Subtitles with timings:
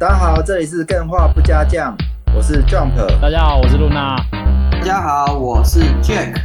[0.00, 1.94] 大家好，这里是更画不加酱，
[2.34, 2.96] 我是 Jump。
[3.20, 4.16] 大家好，我是露娜。
[4.72, 6.40] 大家好，我是 Jack。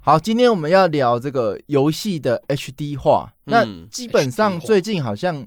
[0.00, 3.34] 好，今天我们要聊这个游戏的 HD 化。
[3.44, 5.46] 那嗯基本上最近好像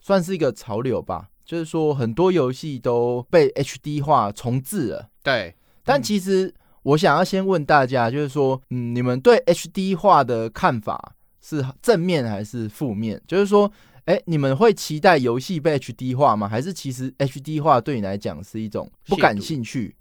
[0.00, 5.08] 算是一个潮流吧，就是说很多游戏都被 HD 化重置了。
[5.22, 6.52] 对，但其实
[6.88, 13.20] 我想要先问大家，就是说，嗯，你们对 HD 化的看法是正面还是负面？
[13.26, 13.70] 就是说，
[14.06, 16.48] 哎、你们会期待游戏被 HD 化吗？
[16.48, 19.94] 还是其实 HD 化对你来讲是一种不感兴趣？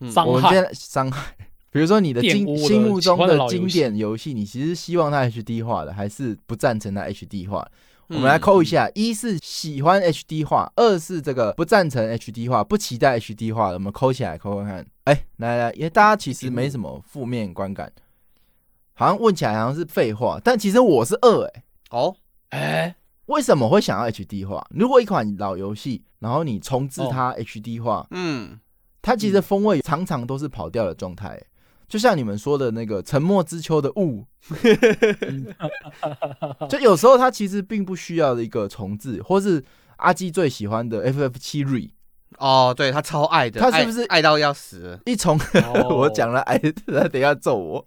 [0.00, 1.34] 嗯伤害我们现在伤害，
[1.70, 7.66] 比如说你的经心目中的的经典游戏，你其实希望它 HD 化的，还是不赞成它 HD 化？
[8.08, 14.86] 我嗯们来扣一下，一是喜欢 HD 化，二是这个不赞成 HD 化，不期待 HD 化的，我们扣起来，扣扣看。
[15.04, 17.92] 哎、来来，因为大家其实没什么负面观感，
[18.94, 22.16] 好像问起来好像是废话，但其实我是二哎、哦，
[22.50, 24.64] 哎，为什么会想要 HD 化？
[24.70, 28.58] 如果一款老游戏，然后你重置它 HD 化，嗯，
[29.02, 31.40] 它其实风味常常都是跑掉的状态，
[31.88, 34.24] 就像你们说的那个沉默之丘的雾，
[36.68, 39.62] 就有时候它其实并不需要的一个重置，或是
[39.96, 41.90] 阿基最喜欢的 FF 七 Re
[42.38, 45.00] 哦，对他超爱的，他是不是爱爱到要死了？
[45.06, 45.38] 一重，
[45.74, 47.84] 哦 我讲了，哎， 他等一下揍我。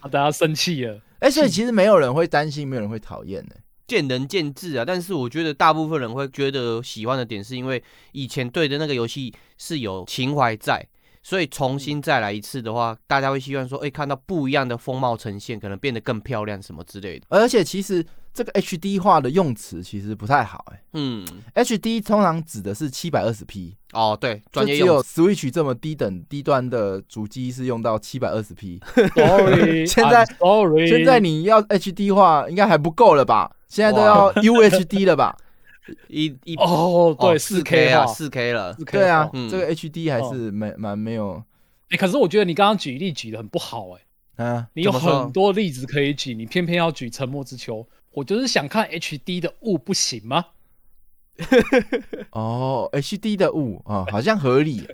[0.00, 1.00] 他等下生气了。
[1.20, 3.56] 哎、所以其实没有人会担心，没有人会讨厌的。
[3.86, 10.86] 见仁见智啊，但是我觉得大部分人会觉得喜欢的点，是因为以前对的那个游戏是有情怀在，
[11.28, 17.26] 所以重新再来一次的话，大家会希望说，哎、看到不一样的风貌呈现，可能变得更漂亮什么之类的。
[17.30, 28.80] 而且其实这个 HD 化的用词其实不太好、哎嗯，，HD 通常指的是七百二十 P，哦，对，专业用词 Switch 这么低等低端的主机是用到七百二十 P。
[29.16, 33.50] Sorry， 现在 Sorry，现在你要 HD 化应该还不够了吧？
[33.66, 35.36] 现在都要 UHD 了吧？
[36.08, 41.42] 一一哦，对，四四 K 啊，四 K 了，四 K 对啊，嗯这个 HD 还是蛮蛮没有
[41.90, 44.68] 哎，可是我觉得你刚刚举例举的很不好，哎，啊。
[44.74, 47.86] 你有很多例子可以举，你偏偏要举沉默之丘。
[48.12, 50.46] 我就是想看 HD 的雾，不行吗？
[52.32, 54.88] 哦，HD 的雾啊，好像合理。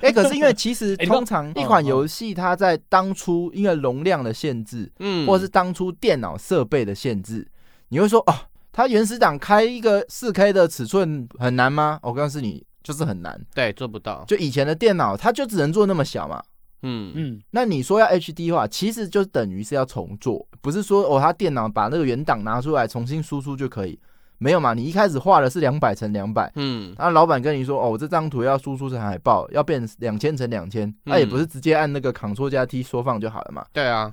[0.00, 7.48] 哎、可是因为其实 通常一款游戏，它在当初因为容量的限制，嗯，或者是当初电脑设备的限制，
[7.88, 8.34] 你会说哦，
[8.72, 11.98] 它原始档开一个四 K 的尺寸很难吗？
[12.02, 13.40] 我告诉你，就是很难。
[13.54, 16.42] 对做不到，就以前的电脑，它就只能做那么小嘛。
[16.82, 23.98] 嗯嗯，那你说要 HD 化，其实就等于是要重做，不是说哦，他电脑把那个原档拿出来重新输出就可以。
[24.38, 24.72] 没有嘛？
[24.72, 33.66] 你一开始画的是两百乘两百，嗯然后老板跟你说哦，我这张图要输出成海报，要变两千乘两千，那也不是直接按那个 Ctrl 加 T 缩放就好了嘛。
[33.74, 34.10] 对啊，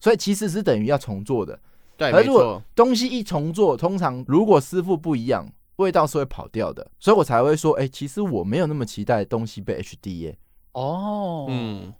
[0.00, 1.58] 所以其实是等于要重做的。
[1.96, 6.90] 对，而如果，东西一重做，通常如果师傅不一样，味道是会跑掉的。
[6.98, 10.38] 所以我才会说，哎、其实我没有那么期待东西被 HD 耶、
[10.72, 11.92] 哦，嗯，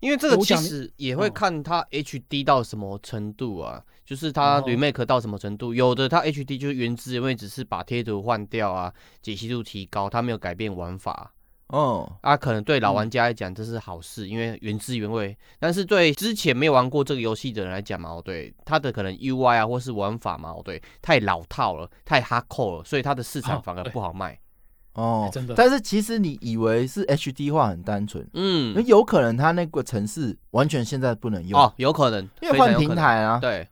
[0.00, 8.92] 因为这个其实也会嗯看它 HD 到什么程度啊，就是它哦 remake 到什么程度，有的它 HD 就是原汁原味，只是把贴图换掉啊，
[9.22, 11.32] 解析度提高，它没有改变玩法。
[11.68, 15.36] 哦，啊，可能对老嗯玩家来讲这是好事，因为原汁原味。
[15.58, 24.38] 但是对之前没有玩过这个游戏的人来讲嘛，哦对，它的可能 UI 啊或是玩法嘛，哦对，太老套了，太 hardcore 了，所以它的市场啊反而不好卖。
[24.92, 32.74] 哦哎，真的但是其实你以为是 HD 化很单纯，那嗯，有可能它那个城市完全现在不能用，哦，有可能，因为换。
[32.78, 33.38] 平台啊。
[33.38, 33.68] 对，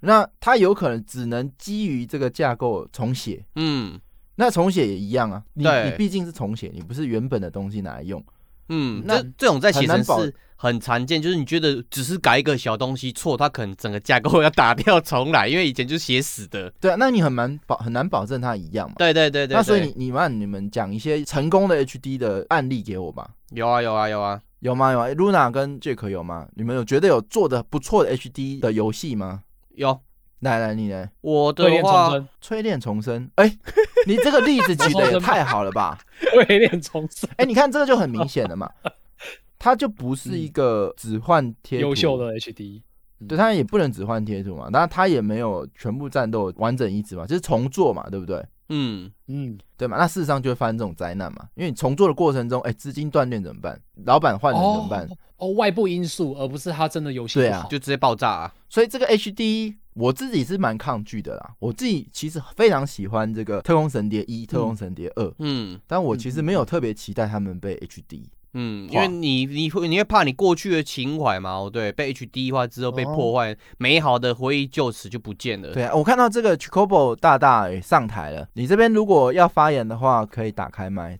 [0.00, 3.98] 那它有可能只能基于这个架构重写，嗯
[4.38, 5.42] 那重写也一样啊。
[5.54, 8.24] 你对你毕竟是重写，你不是原本的东西拿来用。
[8.68, 16.70] 嗯，那这这种在写很难保程式很常见，就是你觉得只是改一个小东西错，它可能整个架构要打掉重来， 因为以前就写死的。
[16.80, 18.94] 对啊，那你很难保很难保证它一样嘛。
[18.98, 23.30] 对对对对那所以你你们你们讲一些成功的 HD 的案例给我吧。
[23.50, 24.92] 有啊有啊有啊，有吗？
[24.92, 26.46] 有吗诶？Luna 跟 Jack 有吗？
[26.54, 29.42] 你们有觉得有做的不错的 HD 的游戏吗？
[29.74, 29.98] 有
[30.40, 31.08] 来来，你呢？
[31.20, 33.58] 我的对练重话，生，淬炼重生，哎、
[34.06, 35.98] 你这个例子举的也太好了吧？
[36.32, 38.70] 淬炼重生，哎、你看这个就很明显了嘛，
[39.58, 42.80] 它就不是一个只换贴图优秀，的 HD，
[43.26, 48.44] 对，它也不能只换贴图嘛，当然它也没有全部战斗完整移植嘛，就是重做嘛，对不对？
[48.70, 49.96] 嗯，嗯，对嘛？
[49.96, 53.80] 那事实上就会发生这种灾难嘛，因为你重做的过程中，哎、资金断裂怎么办？
[54.04, 55.08] 老板换人怎么办？
[55.38, 57.66] 哦，外部因素，而不是他真的游戏对啊。
[57.70, 58.54] 就直接爆炸啊。
[58.68, 61.50] 所以这个 HD 我自己是蛮抗拒的啦。
[61.58, 68.22] 我自己其实非常喜欢这个《特工神谍一》《特工神谍二》，嗯但我其实没有特别期待他们被 HD。
[68.54, 75.72] 嗯，因为你你会你会怕你过去的情怀嘛，哦对，被 HD 化之后被破坏，美好的回忆就此就不见了。
[75.72, 81.18] 对啊，我看到这个 Chocobo 大大也上台了，你这边如果要发言的话，可以打开麦。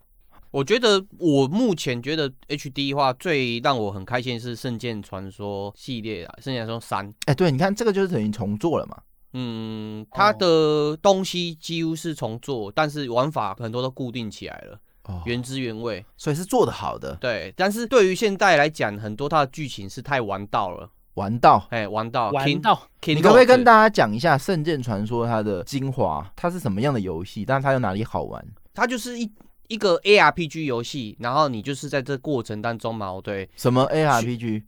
[0.51, 7.07] 我觉得我目前觉得 HD 话最让我很开心的是《圣剑传说》系列啊，《圣剑传说三》。
[7.25, 8.97] 哎，对，你看这个就是等于重做了嘛。
[9.33, 17.13] 嗯，它的东西几乎是重做，但是玩法很多都固定起来了，哦、原汁原味，所以是做的好的。
[17.21, 22.81] 对，但是对于现在来讲，很多它的剧情是太玩到了，玩到，哎，玩到，玩到。
[23.05, 26.27] 你可不可以跟大家讲一下《圣剑传说》它的精华？
[26.35, 27.45] 它是什么样的游戏？
[27.45, 28.43] 但是它有哪里好玩？
[28.73, 29.31] 它就是一。
[29.69, 34.63] 一个 ARPG 游戏，然后你就是在这过程当中嘛，对，什么 ARPG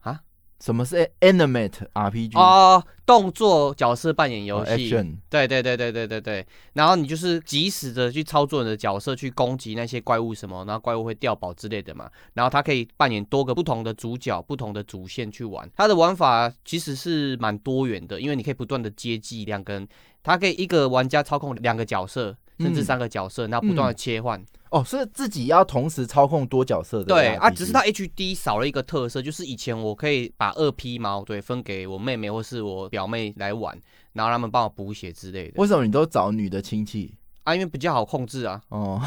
[0.00, 0.20] 啊？
[0.58, 2.82] 什么是 Animate RPG 啊？
[3.04, 4.88] 动作角色扮演游戏。
[5.28, 6.46] 对对对对对对对。
[6.72, 12.10] 然后你就是及时的去操作你的角色去攻击那些怪物什么，然后怪物会掉宝之类的嘛。
[12.32, 15.70] 然后它可以扮演多个不同的主角、不同的主线去玩。
[15.76, 19.86] 它的玩法其实是蛮多元的，因为你可以不断的接技两根，
[20.22, 22.34] 它可以一个玩家操控两个角色。
[22.58, 24.42] 甚至三个角色，然后不断的切换。
[24.70, 27.04] 哦，所以自己要同时操控多角色的。
[27.04, 33.78] 对啊，只是它 HD 少了一个特色，就是以前我可以把二 P 毛对分给我妹妹或是我表妹来玩，
[34.12, 35.54] 然后他们帮我补血之类的。
[35.56, 37.14] 为什么你都找女的亲戚
[37.44, 37.54] 啊？
[37.54, 38.60] 因为比较好控制啊。
[38.70, 39.00] 哦，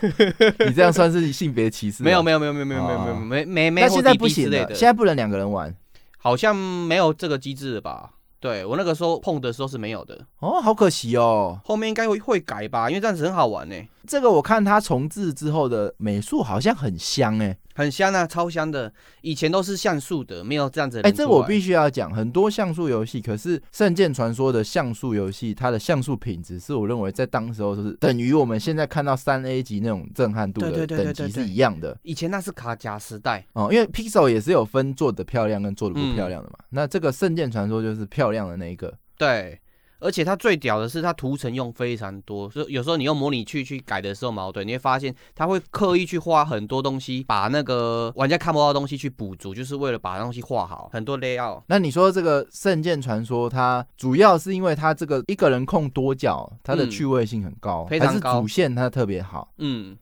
[0.64, 2.04] 你这样算是性别歧视？
[2.04, 3.82] 没有没有没有没有没有没有没有没没没。
[3.82, 5.74] 那现在不行了，现在不能两个人玩，
[6.18, 8.12] 好像没有这个机制了吧？
[8.40, 11.60] 对我那个时候碰的时候是没有的哦，好可惜哦。
[11.64, 13.76] 后面应该会会改吧，因为这样子很好玩呢。
[14.06, 18.92] 这个我看它重置之后的美术好像很香哎，很香啊，超香的。
[19.20, 21.00] 以前都是像素的，没有这样子。
[21.02, 31.96] 哎，这我必须要讲，很多像素游戏，可是《圣剑传说》的像素游戏，它的像素品质是我认为在当时候就是等于我们现在看到三 A 级那种震撼度的等级是一样的。
[32.02, 36.56] 以前那是卡夹时代哦，因为 Pixel 也是有分做的漂亮跟做的不漂亮的嘛。
[36.70, 38.92] 那这个《圣剑传说》就是漂亮的那一个。
[39.16, 39.60] 对。
[40.00, 51.62] 而且它最屌的是，它图层用非常多，所以有时候你用模拟器去改的时候，矛盾你会发现，它会刻意去画很多东西，把那个玩家看不到的东西去补足，就是为了把东西画好，很多 layout。
[51.66, 58.40] 那你说这个《圣剑传说》，它主要是因为它这个一个人控多角，它的趣味性很高，非常高。
[58.40, 59.96] 主线它特别好，嗯，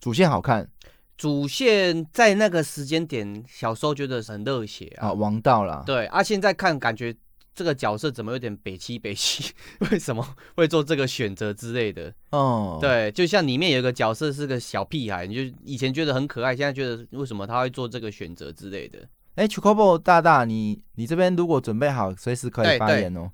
[0.00, 0.68] 主线好看。
[1.16, 5.82] 主线在那个时间点，小时候觉得很热血啊，王道了。
[5.86, 7.14] 对，啊，现在看感觉。
[7.56, 9.52] 这个角色怎么有点北七北七？
[9.90, 12.12] 为什么会做这个选择之类的？
[12.30, 18.98] 哦，对，就像里面有一个角色是个小屁孩，你就以前觉得很可爱，现在觉得为什么他会做这个选择之类的？
[19.36, 23.30] 哎 c h o c o b o 大大，你你这边如果准备好，随时可以发言哦。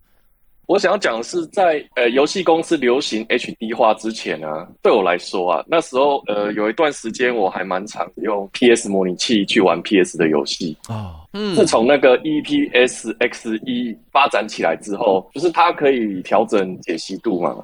[0.73, 11.17] 我想要讲的是，在呃游戏公司流行 HD 化之前啊，对我来说啊，那时候呃有一段时间我还蛮常用 PS 模拟器去玩 PS 的游戏啊。
[11.35, 17.55] 嗯，自从那个 EPS X 一发展起来之后，就是它可以调整解析度嘛。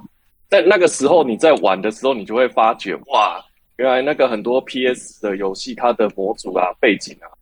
[0.50, 3.42] 在那个时候你在玩的时候，你就会发觉哇，
[3.78, 7.32] 原来那个很多 PS 的游戏它的模组啊、背景啊。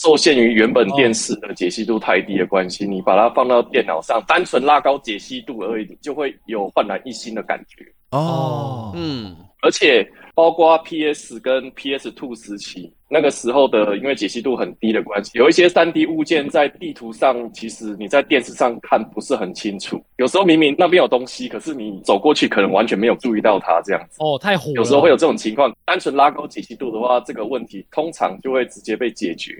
[0.00, 7.84] 受限于原本电视的解析度太低的关系，你把它放到电脑上，单纯拉高解析度而已，就会有焕然一新的感觉。
[8.12, 20.00] 哦，嗯，而且包括 PS 跟 PS Two 时期那个时候的，因为解析度很低的关系，有一些三 D 物件在地图上，其实你在电视上看不是很清楚。
[20.16, 24.18] 有时候明明那边有东西，可是你走过去可能完全没有注意到它这样子。
[24.20, 24.74] 哦，太火了。
[24.74, 29.52] 有时候会有这种情况，单纯拉高解析度的话，这个问题通常就会直接被解决。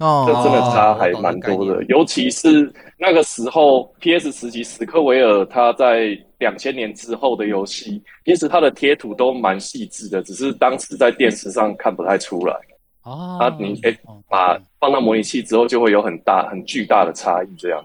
[0.00, 4.32] 哦，这真的差还蛮多的，尤其是那个时候，P.S.
[4.32, 12.56] 时期史克维尔他在两千年之后的游戏，其实他的贴图都蛮细致的，只是当时在电视上看不太出来。
[13.02, 13.96] 哦，啊，你哎，
[14.28, 17.84] 把放到模拟器之后，就会有很大、很巨大的差异，这样。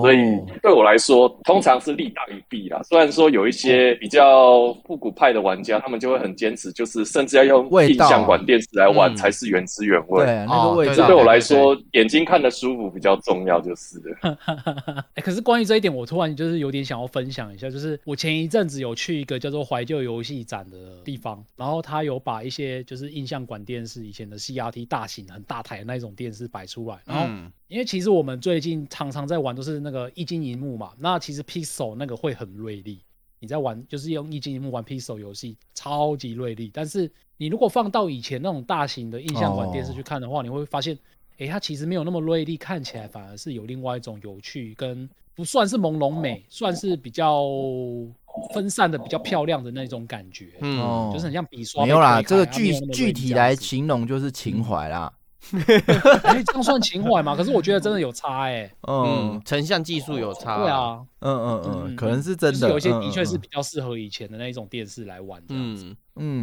[0.00, 0.18] 所以
[0.62, 2.80] 对我来说，通常是利大于弊啦。
[2.84, 10.24] 虽然说有一些比较复古派的玩家，他们就会很坚持，就是甚至要用印象馆电视来玩才是原汁原味。
[10.24, 10.94] 对，那个味道。
[10.94, 14.38] 这对我来说，眼睛看得舒服比较重要，就是的。
[15.14, 27.26] 哎，可是关于这一点，我突然就是有点想要分享一下，就是我前一阵子有去一个叫做怀旧游戏展的地方，然后他有把一些就是印象馆电视以前的 CRT 大型很大台的那种电视摆出来，然后。
[27.72, 33.00] 因为其实我们最近常常在玩都是那个一晶荧幕嘛，那其实 Pixel 那个会很锐利，
[33.40, 36.70] 你在玩就是用一晶荧幕玩 Pixel 游戏，超级锐利。
[36.74, 40.98] 但是你如果放到以前那种大型的印象馆电视去看的话，你会发现，
[41.38, 47.42] 哎，它其实没有那么锐利，看起来反而是有另外一种有趣跟不算是朦胧美，算是比较
[48.52, 55.10] 分散的比较漂亮的那种感觉，嗯，哦就是很像笔刷没有啦，这个具具体来形容就是情怀啦。
[56.24, 57.34] 哎，这样算情怀吗？
[57.36, 58.72] 可是我觉得真的有差哎。
[58.82, 62.60] 嗯嗯，成像技术有差，对，啊，嗯嗯嗯，嗯可能是真的。
[62.60, 65.84] 就是有一些嗯的确是嗯比较适合以前的那一种电视来玩这样子。
[65.86, 65.96] 嗯，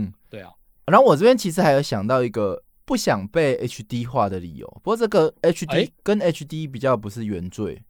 [0.04, 0.14] 嗯。
[0.30, 0.52] 对啊，
[0.86, 7.82] 然后我这边其实还有想到一个不想被 HD 化的理由，不过这个 HD 哎跟 HD 比较不是原罪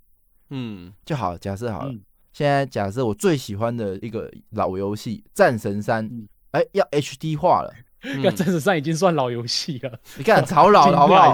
[0.51, 1.37] 嗯，就好。
[1.37, 2.01] 假设好了，嗯
[2.31, 7.73] 现在假设我最喜欢的一个老游戏《战神三》嗯，哎，要 HD 化了。
[8.03, 8.21] 嗯。
[8.21, 11.33] 看《战神三》已经算老游戏了，你看超老了 好不好？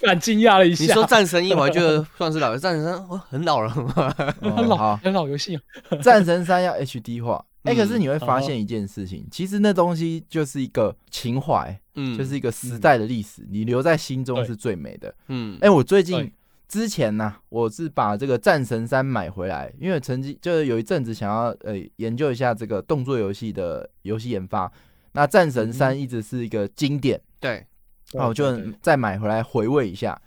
[0.00, 0.84] 敢惊讶了一下。
[0.84, 3.68] 你说战神一，我还觉得算是老，战神三哦很老了。
[3.70, 5.56] 很老， 很老游戏
[5.90, 7.44] 哦，战神三要 HD 化。
[7.64, 15.14] 哎、嗯可是你会发现一件事情，其实那东西就是一个情怀，嗯，就是一个时代的历史，你留在心中是最美的。
[15.28, 16.32] 嗯，哎、我最近
[16.66, 24.72] 之前呢、我是把这个战神三买回来，因为曾经就是有一阵子想要呃研究一下这个动作游戏的游戏研发。
[25.12, 27.66] 那战神三一直是一个经典，对，
[28.12, 30.20] 那我就再买回来回味一下。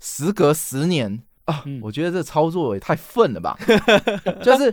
[0.00, 1.80] 时隔十年啊，嗯。
[1.82, 3.58] 我觉得这操作也太笨了吧，
[4.42, 4.72] 就是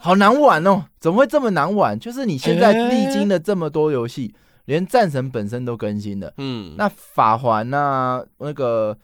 [0.00, 1.98] 好难玩哦，怎么会这么难玩？
[1.98, 4.34] 就是你现在历经了这么多游戏，
[4.66, 8.96] 连战神本身都更新了，嗯，那法环啊、那个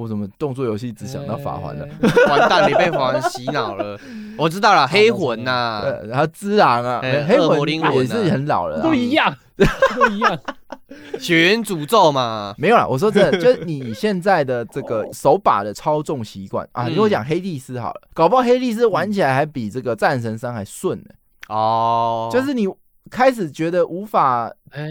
[0.00, 1.86] 我怎么动作游戏只想到法环了？
[2.28, 3.98] 完蛋，你被法环洗脑了。
[4.38, 9.34] 我知道了，黑魂呐，然后之狼啊，哎黑魂魂也是啊很老了啦，都一样，
[9.94, 10.38] 都一样。
[11.18, 16.90] 血缘诅咒嘛，没有啦，我说真的，就是你现在的这个手把的操纵习惯啊，嗯。
[16.90, 21.10] 如果讲黑帝斯好了，搞不好黑帝斯玩起来还比这个战神三还顺呢，
[21.48, 22.66] 哦，就是你
[23.10, 24.88] 开始觉得无法哎，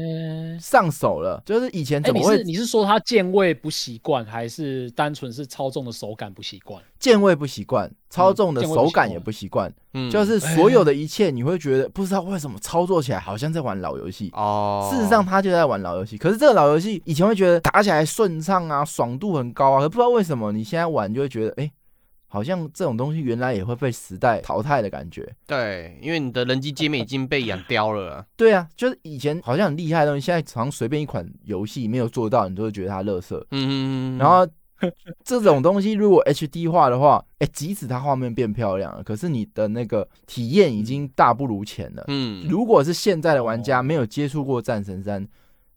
[0.60, 6.82] 上手了，就是以前哎，怎么会你是你是说他键位不习惯，还是单纯是操纵的手感不习惯？
[7.00, 14.30] 键位不习惯，操纵的手感也不习惯，嗯就是所有的一切你会觉得不知道为什么操作起来好像在玩老游戏。
[14.34, 16.18] 哦，事实上，他就在玩老游戏。
[16.18, 21.72] 可是这个老游戏以前会觉得打起来顺畅啊，爽度很高啊，可不知道为什么你现在玩就会觉得，哎、
[22.32, 25.28] 好像这种东西原来也会被时代淘汰的感觉。
[25.46, 28.26] 对，因为你的人机界面已经被养刁了啊。
[28.38, 33.44] 对啊，就是以前好像很厉害的东西，现在好像随便一款游戏没有做到，你都会觉得它垃圾。
[33.52, 34.48] 嗯，然后
[35.26, 42.06] 这种东西如果 HD 化的话，哎、即使它画面变漂亮了，可是你的那个体验已经大不如前了。
[42.08, 45.28] 嗯，如果是现在的玩家没有接触过战神三，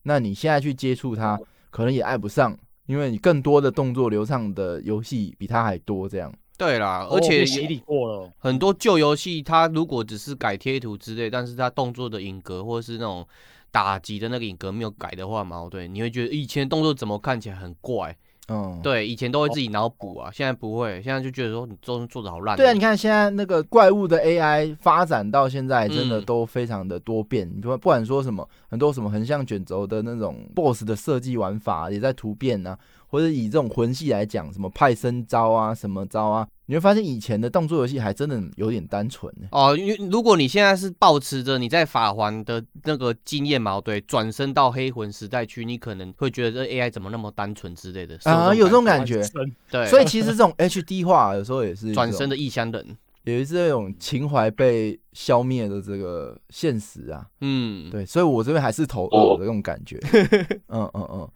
[0.05, 1.39] 那你现在去接触它，
[1.71, 2.57] 可能也爱不上，
[2.87, 6.09] 因为你更多的动作流畅的游戏比它还多。
[6.09, 8.31] 这样，对啦，哦而且洗礼过了。
[8.39, 13.27] 很多旧游戏，它如果只是改贴图之类，但是它动作的影格或者是那种
[13.71, 18.17] 打击的那个影格没有改的话嘛，对，你会觉得以前动作怎么看起来很怪？
[18.49, 22.57] 嗯，对，以前都会自己脑补啊，现在不会，现在就觉得说你做做的好烂哦。
[22.57, 27.49] 对啊，你看现在那个怪物的 AI 发展到现在，真的嗯都非常的多变。
[27.55, 32.77] 你说不管说什么，很多什么横向卷轴的那种 BOSS 的设计玩法也在突变啊，
[33.13, 39.47] 或者以这种魂系来讲，什么派生招啊，什么招啊，你会发现以前的动作游戏还真的有点单纯呢。
[39.53, 49.23] 哦，因为如果你现在是保持着你在法环的那个经验嘛，对，转身到黑魂时代去，你可能会觉得这 AI 怎么那么单纯之类的啊，有这种感觉。
[49.23, 60.01] 深对，所以其实这种 HD 化有时候也是转身的异乡人，有一次这种情怀被消灭的这个现实啊，嗯，对，所以我这边还是投我的这种感觉。
[60.69, 61.29] 嗯嗯嗯诶，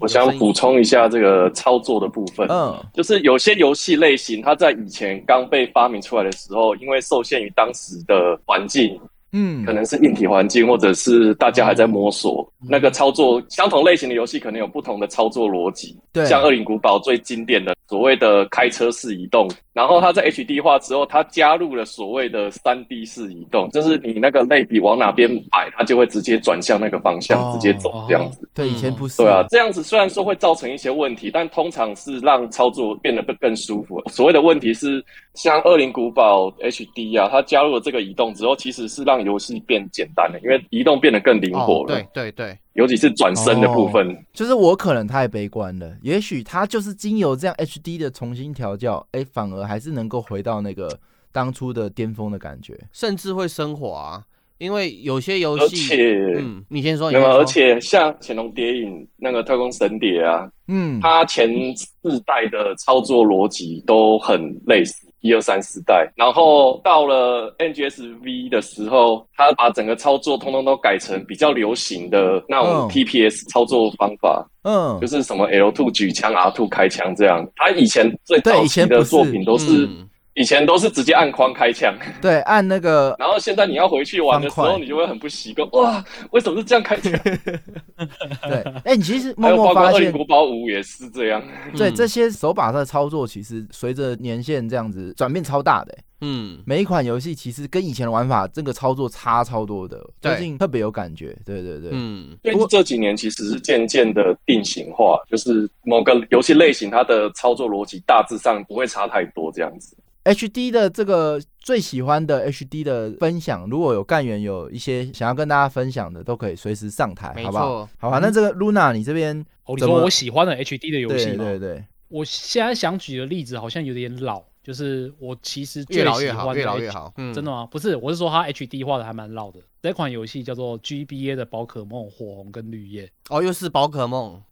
[0.00, 2.46] 我想补，充一下这个操作的部分。
[2.50, 8.98] 嗯就是有些游戏类型，它在以前刚被发明出来的时候，因为受限于当时的环境，
[9.32, 15.98] 嗯，可能是硬体环境，或者是大家还在摸索，嗯那个操作相同类型的游戏可能有不同的操作逻辑。
[16.12, 28.46] 对像《恶灵古堡》最经典的所谓的开车式移动，然后它在 HD 化之后，它加入了所谓的三 D 式移动，就是你那个类比往哪边摆，它就会直接转向那个方向，哦直接走这样子。
[28.54, 34.02] 对，以前不是，对啊，这样子虽然说会造成一些问题，但通常是让操作变得更更舒服。
[34.10, 35.02] 所谓的问题是，
[35.32, 44.16] 像《恶灵古堡》HD 啊，它加入了这个移动之后，其实是让游戏变简单了，因为移动变得更灵活哦，了，对对对，尤其是转身的部分。
[44.32, 50.96] 就是我可能太悲观了，也许他就是经由这样 HD 的重新调教，哎，反而还是能够回到那个
[51.32, 52.78] 当初的巅峰的感觉。
[52.92, 54.24] 甚至会升华，
[54.58, 55.92] 因为有些游戏，
[56.36, 72.88] 嗯，你先说，而且像《潜龙谍影》那个《特工神谍》啊，嗯，它前四代的操作逻辑都很类似，一二三四代，然后到了 NGSV 的时候，它把整个操作通通都改成比较流行的那种嗯。
[72.88, 74.98] TPS 操作方法，嗯。
[75.00, 77.46] 就，是什么 L two 举枪、，R two 开枪这样。
[77.56, 80.08] 它以前最早期的作品都是嗯
[80.38, 81.92] 以前都是直接按框开枪，
[82.22, 85.68] 对，按那个然后现在你要回去玩的时候，你就会很不习惯。
[85.72, 87.12] 哇，为什么是这样开枪？
[88.48, 91.42] 对，哎、你其实还 默默发现，古堡五也是这样。
[91.76, 101.36] 对嗯这些手把的操作，其实随着年限这样子转变超大的、欸嗯，每一款游戏其实跟以前的玩法，这个操作差超多的，最近特别有感觉。
[101.44, 109.96] 对对对，嗯，因为这几年其实是渐渐的定型化，就是某个游戏类型它的操作逻辑大致上不会差太多这样子。
[110.24, 117.90] HD 的这个最喜欢的 HD 的分享，如果有干员有一些想要跟大家分享的，都可以随时上台，好不好错？
[117.98, 121.44] 好吧，那这个 Luna 你这边哦，你怎么说我喜欢的 HD 的游戏对吗？
[121.44, 127.12] 对对，我现在想举的例子好像有点老，就是我其实最越老越好，喜欢的越老越好。
[127.16, 127.66] 嗯，真的吗？
[127.70, 129.60] 不是，我是说它 HD 画的还蛮老的。
[129.80, 133.08] 这款游戏叫做 GBA 的宝可梦火红跟绿叶。
[133.30, 134.42] 哦，又是宝可梦。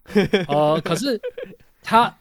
[0.47, 1.21] 呃，可是
[1.87, 2.19] 它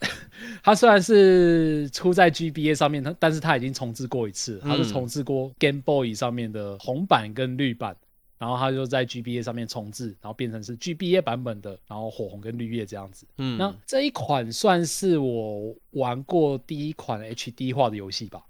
[0.64, 7.96] 它 虽然是出在 GBA 上面，它但是它已经重置过一次，它是嗯重置过 Game Boy 上面的红版跟绿版。
[8.38, 13.26] 然后它就在 GBA 上面重置，然后变成是 GBA 版本的，然后火红跟绿叶这样子。
[13.38, 18.42] 嗯，那这一款算是我玩过第一款 HD 化的游戏吧。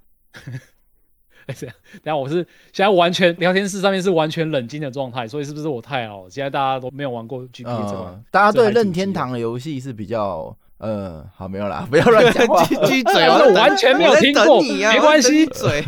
[1.45, 2.37] 哎， 这样，等下我是
[2.73, 6.27] 现在完全聊天室上面是完全冷静的状态，所以是不是我太老？
[6.27, 12.63] 现在大家都没有玩过 GBA 这款呃，，大家对任天堂的游戏是比较呃，好没有啦， 不要乱讲话。
[12.67, 15.83] 鸡鸡嘴 我完全没有听过没关系嘴。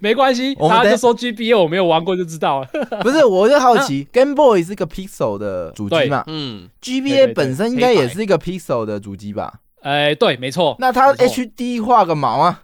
[0.00, 2.68] 没关系，我们等大家就说 GBA 我没有玩过就知道了。
[3.02, 9.52] 不是，我就好奇，Game Boy 是一个 Pixel 的主机嘛嗯，，GBA 本身应该也是一个 Pixel 的主机吧？
[9.82, 10.76] 哎，对，没错。
[10.78, 12.62] 那它 HD 画个毛啊？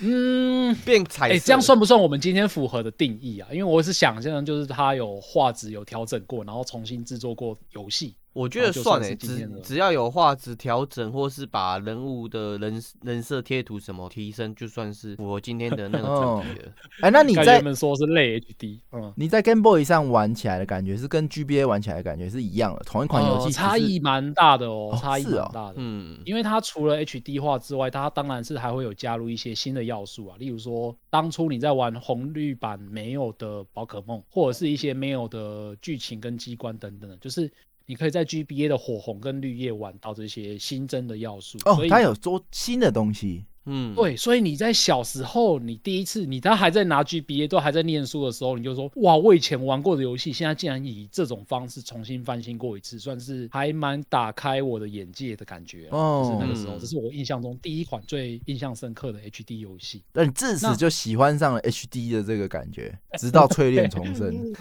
[0.00, 1.46] 嗯，哎，变彩色。
[1.46, 3.48] 这样算不算我们今天符合的定义啊？
[3.50, 8.14] 因为我是想象就是它有画质有调整过，然后重新制作过游戏。
[8.34, 16.72] 我觉得算诶，只只要有画质调整，或是把人物的人人设贴图什么提升，就算是符合今天的那个哦主题了。
[17.00, 25.74] 哎，那你在说是类 HD，嗯，你在 Game Boy 上玩起来的感觉是跟 GBA 玩起来的感觉是一样的，同一款游戏呃差异蛮大的哦哦，差异蛮大的。
[25.76, 37.48] 嗯，因为它除了 HD 化之外，它当然是还会有加入一些新的要素啊，例如说当初你在玩红绿版没有的宝可梦，或者是一些没有的剧情跟机关等等的，就是
[37.86, 41.58] 你可以在 GBA 的火红跟绿叶玩到这些新增的要素。
[41.64, 43.44] 哦它有做新的东西。
[43.66, 55.96] 嗯，对，所以你在小时候，你第一次，你他还在拿 GBA，都还在念书的时候，你就说，哇，我以前玩过的游戏，现在竟然以这种方式重新翻新过一次，算是还蛮打开我的眼界的感觉啊。
[55.96, 60.02] 哦就是那个时候，嗯这是我印象中第一款最印象深刻的 HD 游戏。
[60.12, 64.52] 那你自此就喜欢上了 HD 的这个感觉，直到淬炼重生。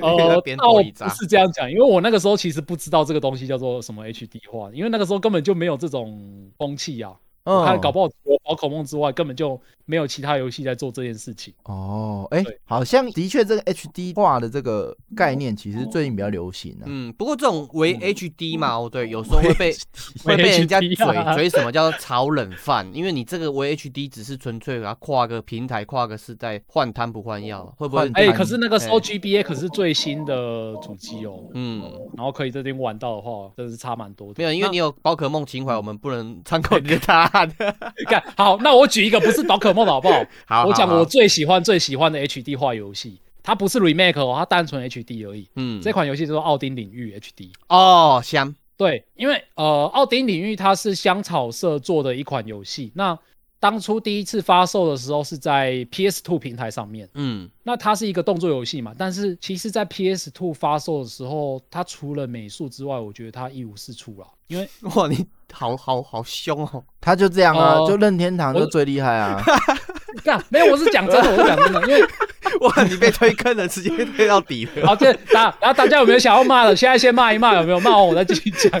[0.00, 7.12] 呃， 边倒多一扎不是这样讲，因为我那个时候其实不知道这个东西叫做什么 HD 化，因为那个时候根本就没有这种风气啊。
[7.46, 11.54] 嗯，搞不好除了宝可梦之外，根本就没有其他游戏在做这件事情。
[11.64, 16.84] 哦，哎对，好像的确这个 HD 化的这个概念，其实最近比较流行啊。
[16.86, 19.72] 嗯，不过这种为 HD 嘛，哦对，有时候会被
[20.24, 20.94] 会被人家嘴
[21.34, 28.10] 嘴什么叫炒冷饭，因为你这个为 HD 只是纯粹给它跨个平台、跨个世代，换汤不换药，会不会？
[28.14, 31.82] 哎、看可是那个时候哎 GBA 可是最新的主机哦，嗯，
[32.16, 34.34] 然后可以这边玩到的话，真的是差蛮多的。
[34.38, 37.50] 没有，因为你有宝可梦情怀，我们不能参考你的答案。
[38.08, 40.14] 干好，那我举一个不是宝可梦的好不好？
[40.46, 45.48] 好，好我讲我，最喜欢最喜欢的 HD 化游戏，它不是 remake 哦，它单纯 HD 而已。
[45.56, 47.50] 嗯，这款游戏叫做《奥丁领域 HD》。
[47.68, 52.90] 哦香，对，因为呃，奥丁领域它是香草社做的一款游戏。
[52.94, 53.18] 那
[53.68, 64.26] 当初第一次发售的时候是在 PS2 平台上面，嗯，那它是一个动作游戏嘛，但是其实，在 PS2 发售的时候，它除了美术之外，我觉得它一无是处了。
[64.46, 69.42] 因为哇，你好好好凶哦，他就这样啊，哦就任天堂就最厉害啊。
[70.24, 72.02] 干没有，我是讲真的，我是讲真的，因为
[72.60, 74.86] 哇，你被推坑了，直接推到底了。
[74.86, 76.74] 好，这大，然后大家有没有想要骂的？
[76.74, 77.80] 现在先骂一骂，有没有？
[77.80, 78.70] 骂完我再继续讲。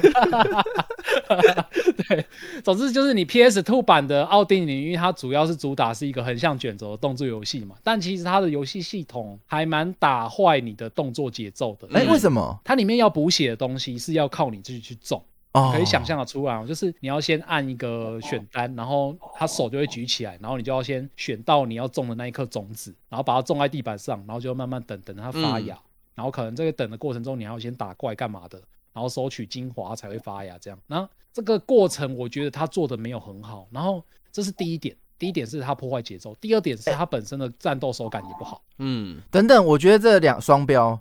[2.08, 2.24] 对，
[2.62, 11.88] 总之就是你 PS Two 版的《奥丁领域》，它主要是主打是一个横向卷轴的动作游戏嘛，但其实它的游戏系统还蛮打坏你的动作节奏的。
[11.92, 12.58] 哎，嗯为什么？
[12.64, 15.22] 它里面要补血的东西是要靠你自己去种。
[15.56, 25.78] 哦，可以想象的出来哦，就是你要先按一个选单，然后他手就会举起来，然后你就要先选到你要种的那一颗种子，然后把它种在地板上，然后就慢慢等等它发芽，
[26.14, 28.60] 然后可能这个等的过程中，你还要先打怪干嘛的，
[28.92, 30.78] 然后收取精华才会发芽这样。
[30.86, 38.62] 那这个过程我觉得他做的没有很好，然后这是第一点，第一点是他破坏节奏，第二点是他本身的战斗手感也不好。
[38.78, 41.00] 嗯，等等，我觉得这两双标。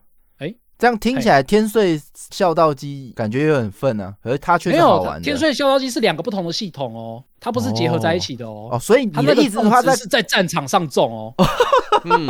[0.75, 5.23] 哎这样听起来天穗孝道机感觉又很愤啊，可是它却没有是好玩的。
[5.23, 8.67] 天穗孝道机是两个不同的系统哦，它不是结合在一起的哦。
[8.73, 11.33] 哦，所以你的意思是种他在是在战场上种哦，
[12.03, 12.27] 嗯，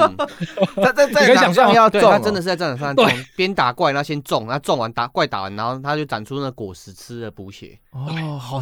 [0.78, 7.76] 在在你可以在场想象上要种他真的是在战场上对种，边打怪，然后先种，然后种完打怪打完，然后他就长出那果实吃了补血。
[7.94, 8.62] 哦，好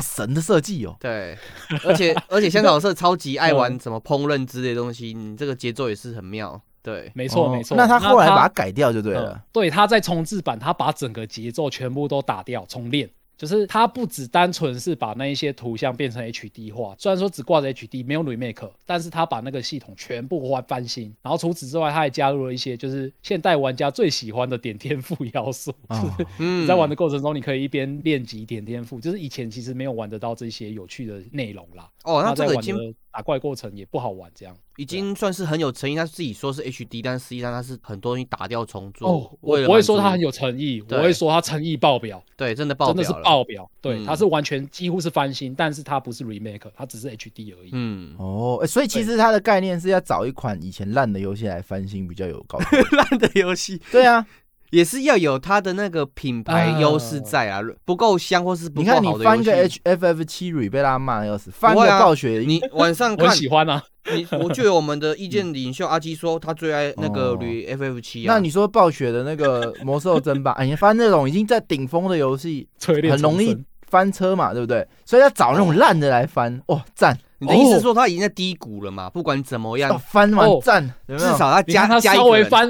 [0.00, 0.96] 神的设计哦。
[0.98, 1.36] 对，
[1.84, 6.58] 而且而且香草社超级爱玩 什么烹饪之类的东西，你这个节奏也是很妙。
[6.88, 7.76] 对，哦没错没错。
[7.76, 9.44] 那他后来把它它改掉就对嗯了。
[9.52, 13.10] 对，他在重置版，他把整个节奏全部都打掉重练。
[13.36, 21.14] 就是他不只单纯是把那一些图像变成 HD 化，虽然说只挂着 HD 没有 remake，但是他把那个系统全部换翻新。
[21.22, 31.88] 然后除此之外，他还加入了一些就是现代玩家最喜欢的点天赋要素，哦就是嗯你在玩的过程中，你可以一边练级点天赋，就是以前其实没有玩得到这些有趣的内容啦。
[32.02, 34.56] 哦，那他在玩这个已经的打怪过程也不好玩，这样。
[34.78, 35.96] 已经算是很有诚意。
[35.96, 39.08] 他自己说是 HD，但实际上他是很多东西打掉重做。
[39.10, 42.22] 哦，我不会说他很有诚意，我会说他诚意爆表。
[42.36, 47.70] 对，真的爆真的是爆表，对，嗯它是完全几乎是翻新，但是他不是 remake，他只是 HD 而已。
[47.72, 52.76] 嗯，哦，欸所以其实他的概念是要找一款以前烂的游戏来翻新，比较有高度。
[52.96, 54.24] 烂的游戏对啊，
[54.70, 59.80] 也是要有它的那个品牌优势在啊，不够香或是不够你看你好的翻个戏。
[59.84, 63.82] HFF 七 re 被大家骂的要死，翻个不会啊暴雪你晚上看我很，喜欢啊，
[64.14, 68.34] 你 我就有我们的意见领袖阿基说他最爱那个哦铝 FF 七啊。
[68.34, 74.86] 那你说暴雪的那个魔兽争霸， 哎，你翻那种已经在顶峰的游戏，锤炼很容易生翻车嘛，对不对？
[75.06, 77.16] 所以要找那种烂的来翻，哇，赞！
[77.40, 79.08] 你的意思是说他已经在低谷了嘛？
[79.08, 81.30] 不管怎么样哦，翻完哦赞，有没有？
[81.32, 82.68] 至少他你看它加加一稍个人微翻，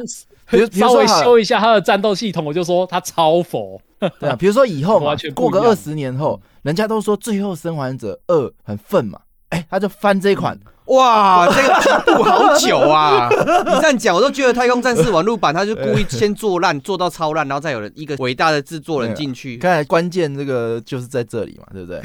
[0.72, 3.80] 稍微修一下它的战斗系统，我就说它超佛。
[4.20, 5.00] 对啊，比如说以后
[5.34, 10.56] 过个二十年后，人家都说《最后生还者二》很愤嘛，哎，他就翻这一款，
[10.88, 13.29] 哇，这个进步好久啊！
[13.66, 22.01] 你这样讲，我都觉得《太空战士》网络版他就故意先做烂，做到超烂，然后再有人一个伟大的制作人进去， 看来关键这个就是在这里嘛，对不对？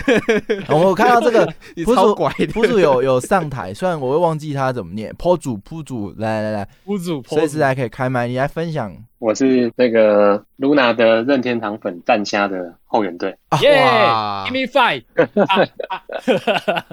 [0.69, 2.47] 我看到这个你铺主超拐的。
[2.47, 13.33] 铺主有有上台，虽然我会忘记他怎么念，铺主铺主，来来来，铺主随时来可以开麦，你来分享我是那个 Luna 的任天堂粉蛋虾的后援队。
[13.61, 15.03] 耶哇，Give me five，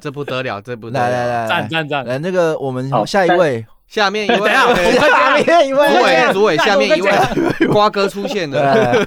[0.01, 1.11] 这不得了，这不得了！
[1.11, 2.07] 来来来来赞赞赞！
[2.07, 7.11] 来，那个我们好下一位，下面一位， 等一下我对下面一位，主委，主委，下面一位，
[7.73, 8.63] 瓜哥出现了。
[8.63, 9.07] 来来来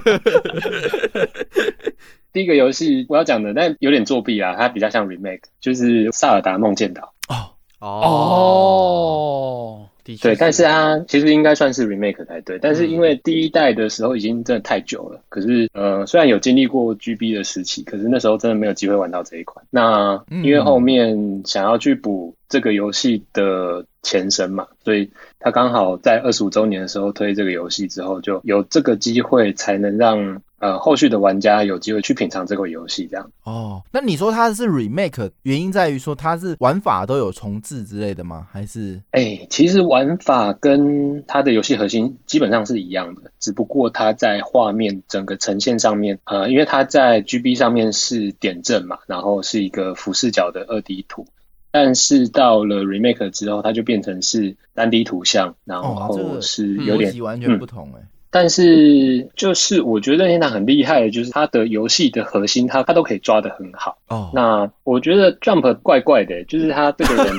[2.32, 7.12] 第一个游戏我要讲的，但有点作弊啊，它比较像 remake，就是《萨尔达梦见岛》。
[7.32, 7.46] 哦，
[7.80, 19.64] 哦，的确对，但是它其实应该算是 remake 才对，但是因为第一代的时候已经真的太久了，可是呃，虽然有经历过 GB 的时期，可是那时候真的没有机会玩到这一款。
[19.70, 33.28] 那因为后面想要去补这个游戏的前身嘛，所以他刚好在二十五周年的时候推这个游戏之后，就有这个机会才能让呃后续的玩家有机会去品尝这个游戏，这样。
[33.42, 38.46] 哦，那你说它是 remake，原因在于说它是玩法都有重置之类的吗？
[38.52, 51.26] 还是哎，其实玩法跟它的游戏核心基本上是一样的，只不过它在画面整个呈现上面，呃，因为它在 GB 上面是点阵嘛，然后是一个俯视角的二 D 图，
[51.74, 58.06] 但是到了 remake 之后，它就变成是三 D 图像，然后是有点完全不同哎。
[58.34, 63.96] 但是就是我觉得任天堂很厉害的，就是它的游戏的核心，它它都可以抓得很好。
[64.08, 67.32] 哦，那我觉得 Jump 怪怪的，就是他这个人，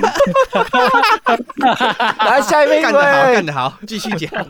[2.18, 4.46] 来下一位一干得好，干，得好，继续讲。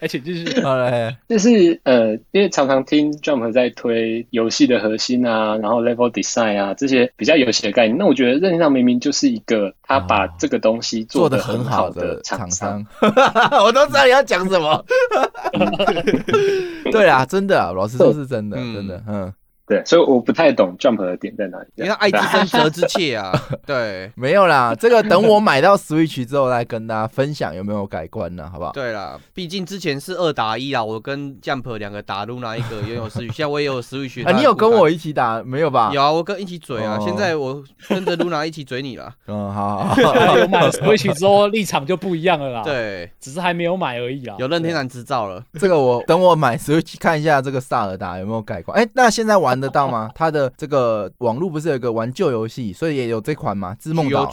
[0.00, 13.60] 而且就是好来，就是呃，因为常常听 Jump 在推游戏的核心啊，然后 level design 啊这些比较游戏的概念，那我觉得任天堂明明就是一个他把这个东西做得的很好的的厂商商。
[13.64, 14.84] 我都知道你要讲什么。
[16.92, 18.74] 对啊，真的啊，老实说是真的，嗯。
[18.74, 19.32] 真的，嗯，
[19.72, 21.66] 对，所以我不太懂 Jump 的点在哪里。
[21.76, 23.32] 因为他爱之深，责之切啊。
[23.66, 28.72] 对没有啦，这个等我买到 Switch 之后来跟大家分享有没有改观呢，好不好？
[28.72, 34.26] 对啦，毕竟之前是二打一啊，我跟 Jump 两个打 Luna 一个拥有 Switch，现在我也有 Switch。
[34.26, 35.90] 啊，你有跟我一起打没有吧？
[35.92, 39.10] 有啊，我跟一起嘴啊，哦现在我跟着 Luna 一起嘴你了。
[39.26, 44.36] 嗯，好好 有买 Switch 之后立场就不一样了啦。，对，只是还没有买而已啊。
[44.38, 45.42] 有任天堂执照了。
[45.58, 48.76] 这个我等我买 Switch 看一下这个萨尔达有没有改观。
[48.78, 50.10] 哎，那现在玩得到吗？
[50.16, 53.74] 他的这个网络不是有个玩旧游戏，所以也有这款吗？
[53.78, 54.28] 织梦岛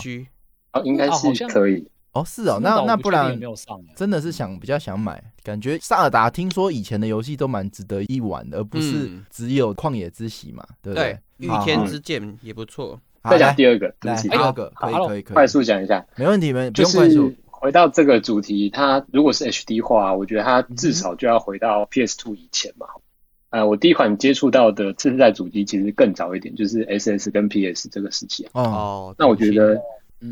[0.74, 1.88] 哦，应该是可以。
[2.12, 3.94] 哦，是哦，那那不然没有上欸？
[3.96, 11.48] 真的是想比较想买，感觉萨尔达听说以前的游戏都蛮值得一玩的，而不是嗯只有旷野之息嘛，对不对，对？
[11.48, 13.00] 御天之剑也不错。
[13.30, 17.36] 再讲第二个，来第二个，可以可以可以，快速讲一下，没问题，没不就用快速是。
[17.52, 22.88] 回到这个主题，它如果是 HD 化，我觉得它至少就要回到 PS Two 以前嘛。
[23.51, 28.47] 呃，我第一款接触到的次世代主机其实更早一点，就是 SS 跟 PS 这个时期。
[28.53, 29.79] 哦，那我觉得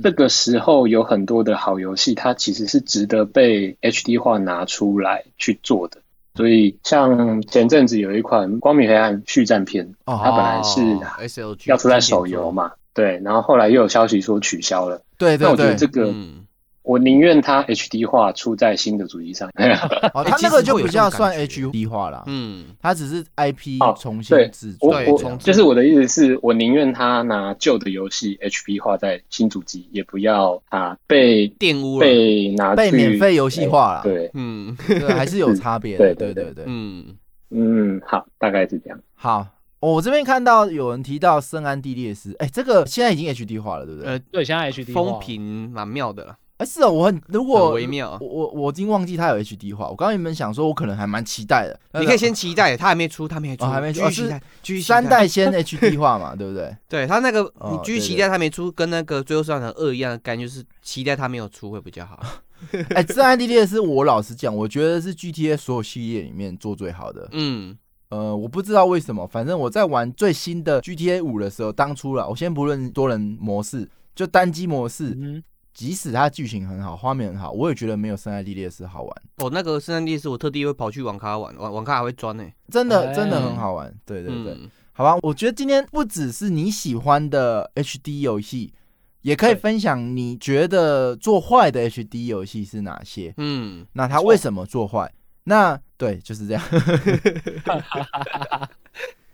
[0.03, 5.97] 这个时候有很多的好游戏，它其实是值得被 HD 化拿出来去做的。
[6.35, 10.61] 所以，像前阵子有一款《光明黑暗续战篇》，它本来
[11.27, 15.01] 是要出在手游嘛，对，然后后来又有消息说取消了。
[15.17, 16.13] 对对对，那我觉得这个。
[16.87, 19.49] 我宁愿它 HD 化出在新的主机上。
[20.15, 22.23] 哦， 它那个就比较算 HD 化了。
[22.27, 24.93] 嗯，它只是 IP 重新制作。
[24.93, 25.05] 对，
[25.39, 34.03] 就是我的意思是我宁愿它拿旧的游戏 HP 化在新主机，也不要它被玷污、被拿被免费游戏化了。
[34.03, 36.15] 对，嗯，对， 还是有差别对。
[36.15, 37.05] 对对对，嗯
[37.49, 38.99] 嗯，好，大概是这样。
[39.13, 39.45] 好，
[39.81, 44.09] 我这边看到有人提到圣安地列斯，哎，这个现在已经 HD 化了，对不对？
[44.11, 46.63] 呃，对，现在 HD 风评蛮妙的了。
[46.63, 49.87] 哎，是哦，我很如果微妙，我我我已经忘记它有 HD 化。
[49.87, 51.79] 我刚刚原本想说，我可能还蛮期待的。
[51.99, 56.75] 你可以先期待，它还没出，它没出，还没出，是三代先 HD 化嘛，对不对？
[56.89, 57.41] 对，它那个
[57.71, 62.19] 你继续期待它没出，跟那个最后上场二一样的感觉，是期待它没有出会比较好。
[62.95, 67.29] 哎，这 ID 列是我老实讲，我觉得是 GTA 所有系列里面做最好的。
[67.33, 67.77] 嗯，
[68.09, 75.43] 呃，我不知道为什么，反正我在玩最新的 GTA 五的时候，当初了，我先不论多人模式，就单机模式。
[75.77, 79.21] 即使它剧情很好，画面很好，我也觉得没有《圣爱地列斯》好玩。
[79.35, 83.93] 哦，那个《圣爱地列斯》，我特地会跑去网咖玩，网网咖还会钻呢，真的真的很好玩。
[84.03, 84.57] 对对对，
[84.91, 88.73] 好吧，我觉得今天不只是你喜欢的 HD 游戏，
[89.21, 93.31] 也可以分享你觉得做坏的 HD 游戏是哪些。
[93.37, 95.13] 嗯，那它为什么做坏？
[95.43, 96.63] 那对，就是这样。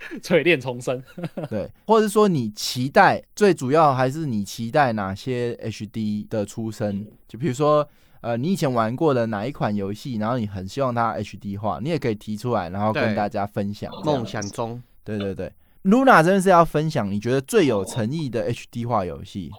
[0.22, 1.02] 锤炼重生，
[1.50, 7.06] 对，或者说你期待，最主要还是你期待哪些 HD 的出生？
[7.28, 7.88] 就比如说，
[8.22, 13.92] 呃，你以前玩过的哪一款游戏，然后你很希望它 HD 化，你也可以提出来，然后跟大家分享。
[14.04, 15.52] 梦想中，对对对
[15.84, 19.52] ，Luna 真的是要分享你觉得最有诚意的 HD 化游戏。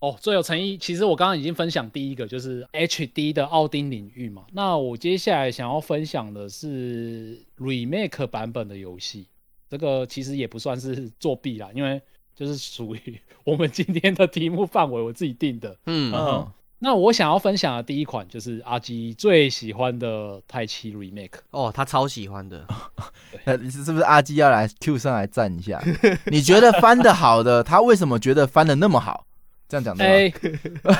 [0.00, 4.46] 哦，最有诚意，其实我刚刚已经分享第一个，就是 HD 的奥丁领域嘛。
[4.52, 9.28] 那我接下来想要分享的是 Remake 版本的游戏。
[9.70, 12.02] 这个其实也不算是作弊啦，因为
[12.34, 15.76] 就是属于 我们今天的题目范围，我自己定的。
[15.86, 16.46] 嗯嗯。
[16.82, 21.38] 那我想要分享的第一款就是阿基最喜欢的泰七 remake。
[21.50, 22.66] 哦，他超喜欢的。
[23.60, 25.78] 你是是不是阿基要来 Q 上来站一下？
[26.32, 29.26] 你觉得翻的好的，他为什么觉得翻的那么好？
[29.68, 30.32] 这样讲的哎，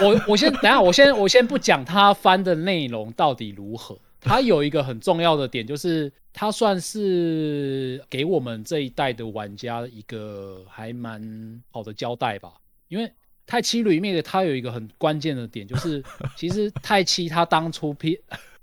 [0.02, 3.98] 我我先等下，我先我先不讲他翻的内容到底如何。
[4.20, 12.52] 它有一个很重要的点，就是它算是给我们这一代的玩家一个还蛮好的交代吧。
[12.88, 13.10] 因为
[13.46, 16.02] 太七里面的它有一个很关键的点，就是
[16.36, 18.20] 其实太七它当初 P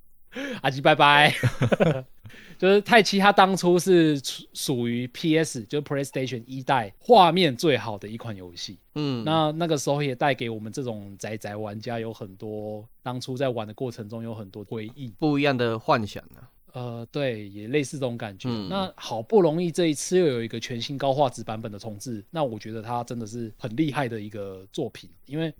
[0.62, 1.34] 阿吉拜拜。
[2.58, 4.20] 就是泰七，它当初是
[4.54, 8.78] 属于 PS，就是 PlayStation 一代画面最好的一款游戏。
[8.96, 16.42] 嗯，那那个时候也带给我们这种宅宅玩家有很多当初在玩的过程中有很多回忆，不一样的幻想呢。
[16.74, 18.50] 呃，对，也类似这种感觉。
[18.70, 25.52] 那好不容易这一次又有一个全新高画质版本的重置，那我觉得它真的是很厉害的一个作品，因为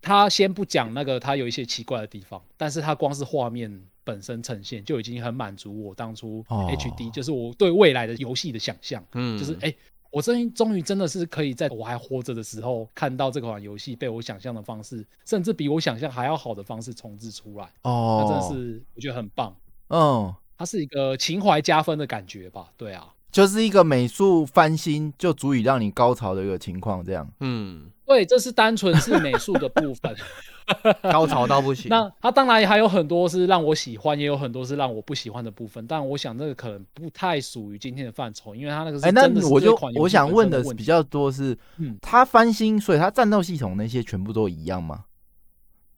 [0.00, 3.82] 它先不讲那个他有一些奇怪的地方，但是他光是画面。
[4.08, 9.70] 本身呈现就已经很满足我当初 HD，就是我对未来的游戏的想象，嗯，就是哎，
[10.10, 19.54] 我终于终于真的是可以在我还活着的时候看到这款游戏被我想象的方式，甚至比我想象还要好的方式重置出来，哦，那真的是我觉得很棒，
[19.88, 30.14] 嗯，它是一个情怀加分的感觉吧，对啊，就是一个美术翻新就足以让你高潮的一个情况，这样，嗯，对，这是单纯是美术的部分。
[31.10, 31.88] 高潮到不行。
[31.88, 35.86] 那它当然还有很多是让我喜欢，也有很多是让我不喜欢的部分。
[35.86, 39.48] 但我想这个可能不太属于今天的范畴，因为它那个是真的。
[39.48, 45.04] 我就我想问的比较多是，嗯，它翻新，所以它战斗系统那些全部都一样吗？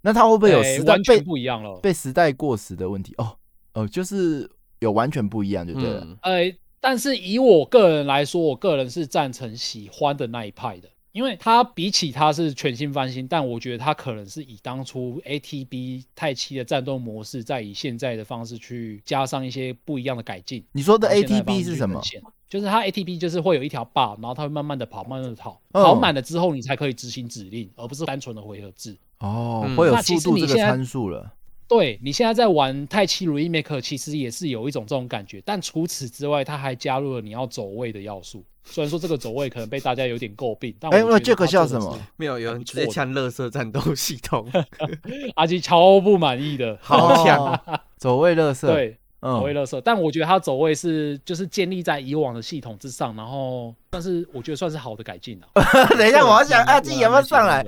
[0.02, 1.80] 那它会不会有时代被不一样了？
[1.80, 3.12] 被时代过时的问题？
[3.18, 3.36] 哦
[3.74, 6.06] 哦，就是有完全不一样就对了。
[6.22, 6.44] 呃，
[6.80, 10.88] 但是以我个人来说，我个人是赞成喜欢的那一派的。
[11.12, 20.64] 因为它比起它是全新翻新，但我觉得它可能是以当初 ATB 太七的战斗模式，再以现在的方式去加上一些不一样的改进。
[20.70, 22.00] 你说的 ATB 是什么？
[22.48, 28.96] 就是它 ATB 就是会有一条 bar，然后它会慢慢的跑，慢慢的跑，跑满了之后你才可以执行指令，而不是单纯的回合制。
[29.18, 31.28] 哦，会有速度这个参数了。
[31.70, 38.44] 对你现在在玩泰七 remake，其实也是有一种这种感觉，但除此之外，它还加入了你要走位的要素。
[38.64, 41.98] 虽然说这个走位可能被大家有点诟病，但哎，那这个叫什么？
[42.16, 44.46] 没有，有人直接呛乐色战斗系统，
[45.36, 47.60] 阿基超不满意的，好抢，
[47.96, 49.80] 走位乐色，对，走位乐色。
[49.80, 55.46] 但我觉得他走位是就是建立在以往的系统之上，然后但是我觉得算是好的改进了。
[55.96, 57.64] 等一下，我要想阿基有没有上来？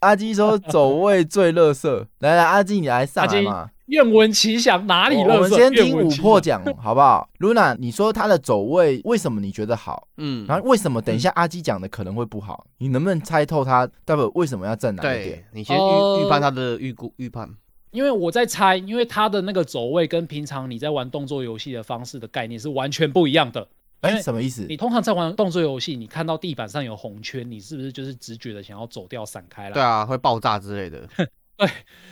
[0.00, 3.70] 阿基说走位最乐色，来来，阿基你来上来嘛。
[3.86, 5.34] 愿闻其详，哪里乐色？
[5.34, 10.08] 我们先听五破讲好不好？Luna，你说他的走位为什么你觉得好？
[10.16, 12.64] 嗯，然后为什么等一下阿基讲的可能会不好？
[12.78, 15.44] 你能不能猜透他待会为什么要站哪一点？
[15.52, 15.80] 你先预
[16.24, 17.50] 预判他的预估预判。
[17.92, 23.68] 因为我在猜，因为它的那个走位跟平常你在玩动作游戏的方式的概念是完全不一样的。
[24.00, 24.66] 哎，什么意思？
[24.68, 29.74] 你通常在玩动作游戏，你看到地板上有红圈，你是不是就是直觉的想要走掉、闪开了？
[29.74, 31.06] 对啊，会爆炸之类的。
[31.56, 31.68] 对，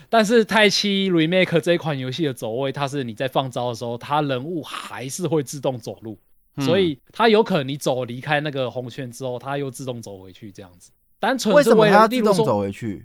[0.08, 6.16] 但是太七 remake 这一款游戏的走位，它是你在放招的时候，它人物还是会自动走路，
[6.58, 10.92] 所以它有可能你走离开那个红圈之后，它又自动走回去这样子。
[11.18, 13.04] 单纯为什么它要自动走回去？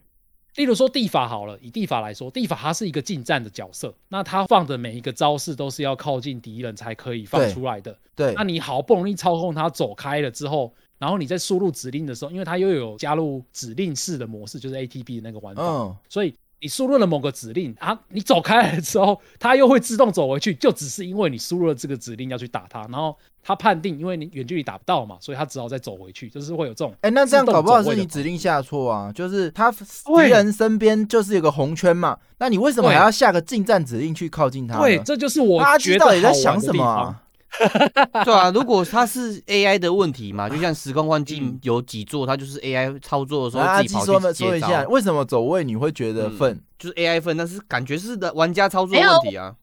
[0.55, 7.97] 例如说地法好了，以地法来说，地法它是一个近战的角色，那它放的每一个招式都是要靠近敌人才可以放出来的。
[8.15, 16.33] 对，那你好不容易操控它走开了之后，然后你在输入指令的时候，因为它又有加入指令式的模式，就是 ATB 的那个玩法，所以。
[16.65, 26.91] 你输入了某个指令啊，你走开了之后，它又会自动走回去，就只是因为你输入了这个指令要去打它，然后它判定因为你远距离打不到嘛，所以它只好再走回去，就是会有这种。
[27.01, 34.79] 哎，那这样搞不好是你指令下错啊，就是他敌人身边就是有个红圈嘛，那你为什么还要下个近战指令去靠近他？
[34.79, 37.15] 对，这就是我觉得到底在想什么。
[38.25, 46.59] 对啊，如果它是 AI 的问题嘛，就像时空幻境有几座，它就是 AI 操作的时候自己跑去接说一下，为什么走位你会觉得愤？
[46.77, 49.55] 就是 AI 愤，但是感觉是的玩家操作问题啊。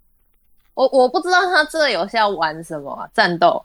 [0.74, 3.62] 我我不知道他这个游戏要玩什么啊战斗，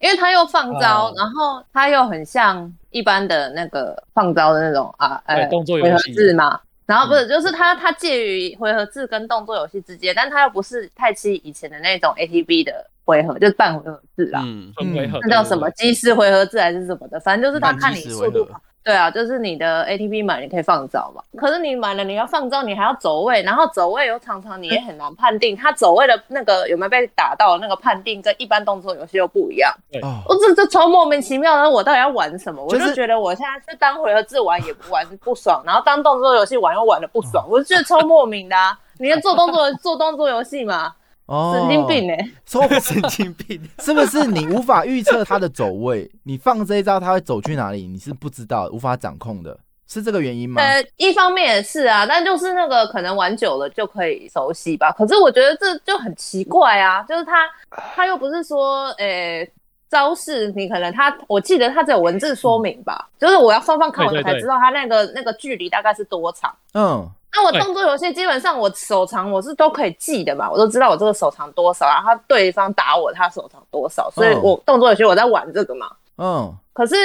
[0.00, 6.32] 因为他又放招，然后他又很像一般的那个放招的那种啊，呃，动作游戏。
[6.34, 6.60] 嘛。
[6.86, 18.46] 然后不是，就是它它介于回合制跟动作游戏之间，但它又不是太七以前的那种 A T B 的回合，就是半回合制啦，嗯，回合，那叫什么机师回合制还是什么的，反正就是他看你速度。
[18.82, 21.22] 对啊，就是你的 ATP 满，你可以放招嘛。
[21.36, 29.70] 可是你满了，你要放招，你还要走位，然后走位又常常你也很难判定，他走位的那个有没有被打到，那个判定跟一般动作游戏又不一样。
[29.92, 32.64] 对，我这这超莫名其妙的，我到底要玩什么？
[32.64, 38.56] 我就觉得我现在是当回合制玩也不玩不爽，然后当动作游戏玩又玩的不爽，我就觉得超莫名的。
[38.98, 40.94] 你要做动作 做动作游戏嘛？
[41.30, 42.30] 神经病哎！
[42.44, 46.10] 说神经病， 是不是你无法预测他的走位？
[46.24, 47.86] 你放这一招他会走去哪里？
[47.86, 50.60] 你是不知道，无法掌控的，是这个原因吗？
[50.60, 54.90] 呃，一方面也是啊，但就是那个可能玩久了就可以熟悉吧。
[54.90, 57.48] 可是我觉得这就很奇怪啊，就是他
[57.94, 59.48] 他又不是说，呃，
[59.88, 66.52] 招式你可能他，我记得他只有文字说明吧，就是我要放放看我才知道他那个那个距离大概是多长。
[66.74, 67.08] 嗯。
[67.32, 75.90] 那我动作游戏基本上我手长我是都可以记的嘛，我都知道我这个手长多少，然后对方打我他手长多少，所以我动作游戏我在玩这个嘛。
[76.18, 76.56] 嗯。
[76.72, 76.96] 可是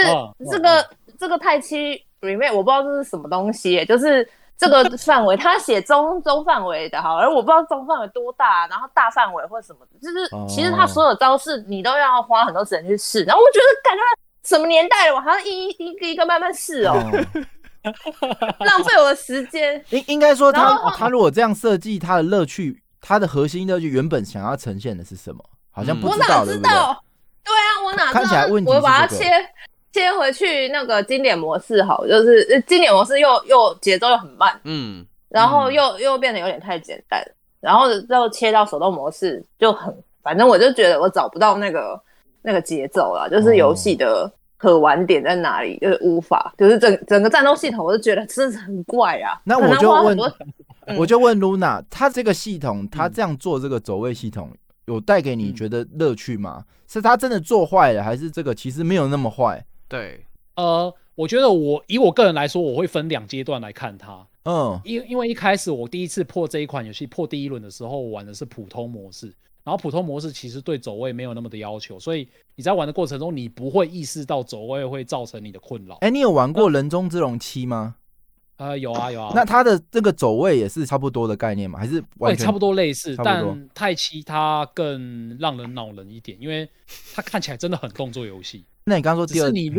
[0.50, 0.86] 这个
[1.20, 14.02] 这个太七 remake 我不知道这是什么东西，就是这个范围他写中中范围的哈，而我不知道中范围多大，然后大范围或什么的，就是其实他所有招式你都要花很多时间去试，然后我觉得感觉
[14.44, 16.96] 什么年代了，我还要一一个一个慢慢试哦。
[18.66, 19.84] 浪费我的时间。
[19.90, 25.44] 应应该说，他他如果这样设计，他的乐趣，他的核心乐趣原本想要呈现的是什么？
[25.72, 26.70] 好像不知道，对不对？
[26.70, 28.72] 对啊，我哪看起来问题？
[28.72, 29.26] 我把它切
[29.92, 37.22] 切回去那个经典模式，好，就是经典模式又又节奏又很慢，嗯，然后又又变得有点太简单，
[37.60, 39.94] 然后又切到手动模式就很，
[40.24, 42.02] 反正我就觉得我找不到那个
[42.42, 44.32] 那个节奏了，就是游戏的。
[44.66, 45.78] 可玩点在哪里？
[45.78, 49.40] 就是无法，就是整整个战斗系统，我就觉得真的是很怪啊。
[49.44, 50.18] 那我就问，
[50.98, 54.50] 我就问 Luna，他这个系统，他这样做这个走位系统，
[54.86, 56.66] 有带给你觉得乐趣吗？
[56.88, 59.64] 是他真的做坏了，还是这个其实没有那么坏？
[59.88, 60.26] 对，
[60.56, 64.26] 呃，我觉得我以我个人来说，我会分两阶段来看它。
[64.46, 69.34] 嗯，因因为一开始我第一次破这一款游戏破第一轮的时候，我玩的是普通模式。
[69.66, 75.96] 然后普通模式其实对走位没有那么的要求，所以你在玩的过程中，你不会意识到走位会造成你的困扰。
[76.02, 77.96] 哎，你有玩过人中之龙七吗？
[78.58, 79.32] 呃，有啊有啊。
[79.36, 81.80] 那它的这个走位也是差不多的概念吗？
[81.80, 86.70] 还是对，差不多类似，但太七它更让人恼人一点，因为
[87.16, 88.64] 它看起来真的很动作游戏。
[88.84, 89.72] 那你刚刚说第二，你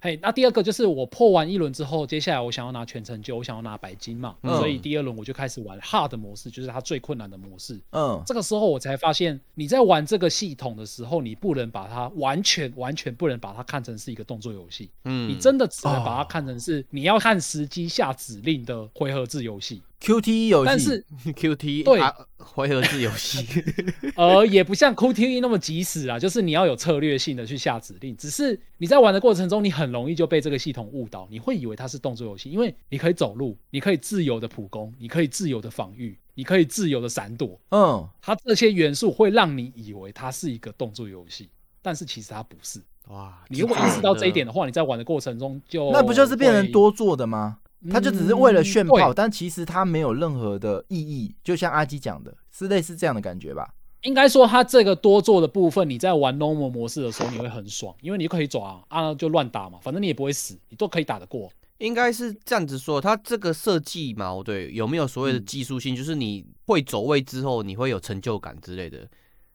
[0.00, 7.80] 嘿，那第二个就是我破完一轮之后，接下来我想要拿全成就，我想要拿白金嘛，嗯所以第二轮我就开始玩 hard 模式，就是它最困难的模式。
[7.90, 19.82] 嗯，这个时候我才发现，你在玩这个系统的时候，你不能把它完全完全不能把它看成是一个动作游戏，嗯，你真的只能把它哦看成是你要看时机下指令的回合制游戏。
[20.00, 23.46] QTE 游戏，但是 QTE 对啊回合制游戏，
[24.14, 28.16] 呃，也不像 QTE 那么及时啊，就是你要有策略性的去下指令。
[28.16, 41.48] 只是你在玩的过程中，你很容易就被这个系统误导，你会以为它是动作游戏，因为你可以走路，你可以自由的普攻，你可以自由的防御，你可以自由的闪躲，嗯，它这些元素会让你以为它是一个动作游戏，
[41.82, 42.80] 但是其实它不是。
[43.08, 43.32] 哇！
[43.48, 47.58] 你如果意识到这一点的话，你在玩的过程中就那不就是变成多做的吗？
[47.90, 53.68] 他就只是为了炫嗯炮，对但其实他没有任何的意义，就像阿基讲的，是类似这样的感觉吧？
[54.02, 61.50] 应该说，它这个多做的部分，你在玩 normal 模式的时候，你会很爽，因为你就可以抓啊，就乱打嘛，反正你也不会死，你都可以打得过。
[61.78, 65.96] 应该是这样子说，它这个设计嘛，对，有没有所谓的嗯技术性？
[65.96, 69.08] 就是你会走位之后，你会有成就感之类的。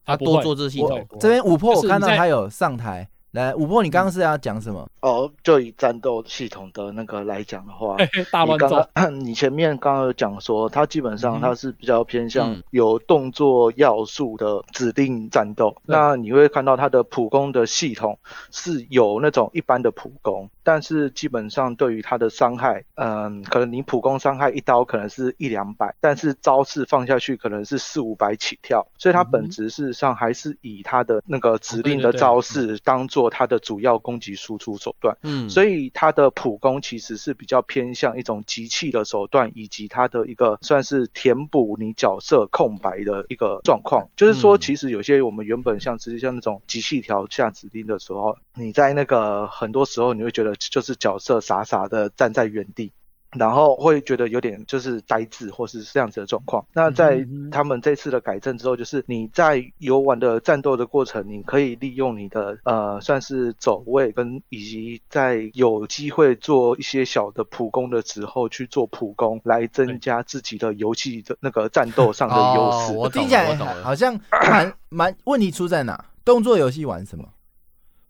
[0.03, 4.86] 它啊不会多做这系统，这边五破我看到他有上台，来五波，你刚刚是要讲什么？
[4.99, 7.95] 哦，就以战斗系统的那个来讲的话，
[8.29, 11.41] 大你刚乱斗，刚 你前面刚刚有讲说，它基本上嗯。
[11.41, 12.63] 它是比较偏向嗯。
[12.71, 15.75] 有动作要素的指定战斗。
[15.88, 15.95] 对。
[15.95, 18.19] 那你会看到它的普攻的系统
[18.51, 29.49] 是有那种一般的普攻，但是基本上对于它的伤害，嗯，可能你普攻伤害一刀可能是一两百，但是招式放下去可能是四五百起跳，所以它本嗯。
[29.49, 31.93] 质事实上还是以它的那个指对对对。
[31.93, 35.17] 令的招式当做它的主要攻击输出手段。
[35.22, 44.09] 嗯，所以它的普攻其实是比较偏向一种集气的手段，以及它的一个算是填补你角色空白的一个状况。
[44.15, 52.91] 就是说，嗯其实有些我们原本像直接像那种集气条下指令的时候，你在那个很多时候你会觉得就是角色傻傻的站在原地。
[53.38, 56.65] 然后会觉得有点就是呆滞或是这样子的状况。
[56.73, 72.93] 那在他们这次的改正之后，就是你在游玩的战斗的过程，你可以利用你的呃算是走位跟以及在有机会做一些小的普攻的时候去做普攻，来增加自己的游戏的那个战斗上的优势。
[72.93, 76.05] 哦我听起来我懂好像蛮蛮问题出在哪？
[76.23, 77.25] 动作游戏玩什么？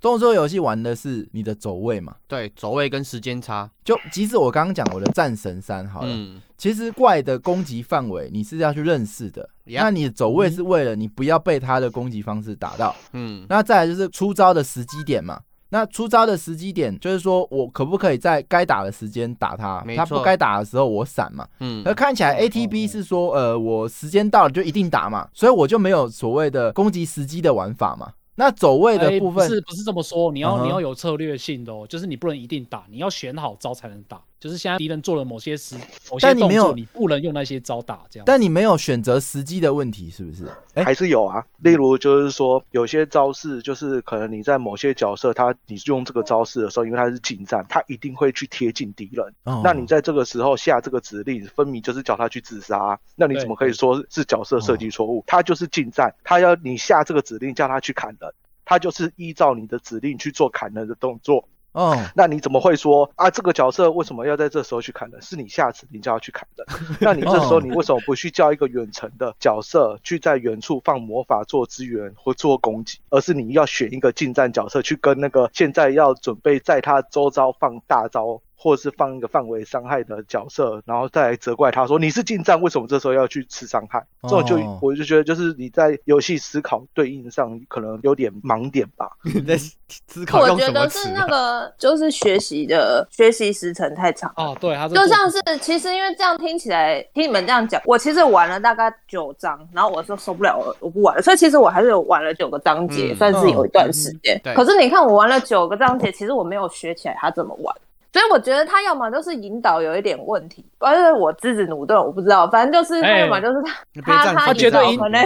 [0.02, 2.16] 动作游戏玩的是你的走位嘛？
[2.28, 12.96] 对走位跟时间差，就即使我刚刚讲我的战神三好了，嗯，其实怪的攻击范围你是要去认识的那你的走位是为了你不要被他的攻击方式打到。
[13.14, 15.40] 嗯，那再来就是出招的时机点嘛。
[15.74, 21.48] 那出招的时机点就是说我可不可以在该打的时间打他，他不该打的时候我闪嘛。
[21.62, 28.12] 嗯而看起来 ATB 是说，呃，我时间到了就一定打嘛，所以我就没有所谓的攻击时机的玩法嘛。
[28.36, 34.22] 那走位的哎部分不是不是这么说，你要、嗯你要有策略性的哦，就是你不能一定打，你要选好招才能打。
[34.42, 35.76] 就是现在敌人做了某些时
[36.10, 38.24] 某些但你没有动作，你不能用那些招打，这样。
[38.26, 40.48] 但你没有选择时机的问题，是不是？
[40.74, 49.24] 哎、还是有啊，例如就是说，有些招式就是可能你在某些角色他你用这个招式的时候，因为他是近战，他一定会去贴近敌人。
[49.44, 55.24] 哦那你在这个时候下这个指令，分明就是叫他去自杀啊、那你怎么可以说是角色设计错误？
[55.28, 58.34] 他就是近战，他要你下这个指令叫他去砍人，
[58.66, 61.48] 他就是依照你的指令去做砍人的动作。
[61.74, 63.30] 哦，那你怎么会说啊？
[63.30, 65.22] 这个角色为什么要在这时候去砍人？
[65.22, 66.68] 是你下指令就要去砍人。
[67.00, 78.42] 那你这时候你为什么不去叫一个远程的角色去在远处放魔法做支援或做攻击，而是你要选一个近战角色去跟那个现在要准备在他周遭放大招。
[78.64, 84.06] 或是放一个范围伤害的角色，然后再来责怪他说你是近战，为什么这时候要去吃伤害？
[84.22, 89.10] 这种就哦我就觉得就是你在游戏思考对应上可能有点盲点吧。
[89.34, 91.10] 你在思考我用觉得是？
[91.10, 94.32] 那个，就是学习的学习时程太长。
[94.38, 101.22] 哦，对，他就像是，其实因为这样听起来，听你们这样讲，我其实玩了大概九章，然后我说受不了了，我不玩了。
[101.24, 104.40] 所以其实我还是有玩了九个章节，嗯算是有一段时间。
[104.44, 107.76] 对可是你看我玩了九个章节，其实我没有学起来他怎么玩。
[108.14, 113.62] 所以我觉得他要么就是引导有一点问题，不然就是我自己努顿，我不知道，反正就是他哎要么就是
[114.04, 115.22] 他、他他说绝对引导可能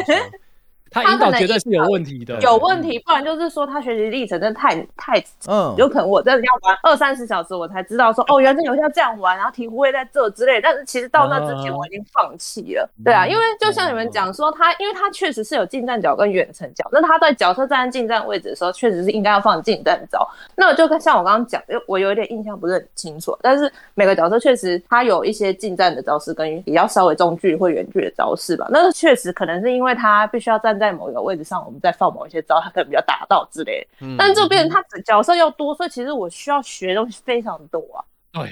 [0.95, 10.61] 他引导绝对是有问题的，有问题，不然就是说他学习历程真的太太嗯，有可能我真的要玩二三十小时，我才知道说哦，原来这游戏要这样玩，然后题库会在这之类。
[10.61, 20.25] 但是其实到那之前我已经放弃了，对啊，因为就像你们讲说他，因为他确实是有近战角跟远程角，那他在角色站在近战位置的时候，确实是应该要放近战招。
[20.55, 28.65] 那我就跟像我刚刚讲，就我有一点印象不是很清楚，但是每个角色确实他有一些近战的招式跟比较稍微中距或远距的招式吧。
[28.69, 33.85] 那确实可能是因为他必须要站在在某一个位置上，我们再放某一些招，他可能比较打到之类。
[34.01, 34.15] 嗯。
[34.17, 38.03] 但这边他角色又多，所以其实我需要学的东西非常多啊。
[38.31, 38.43] 对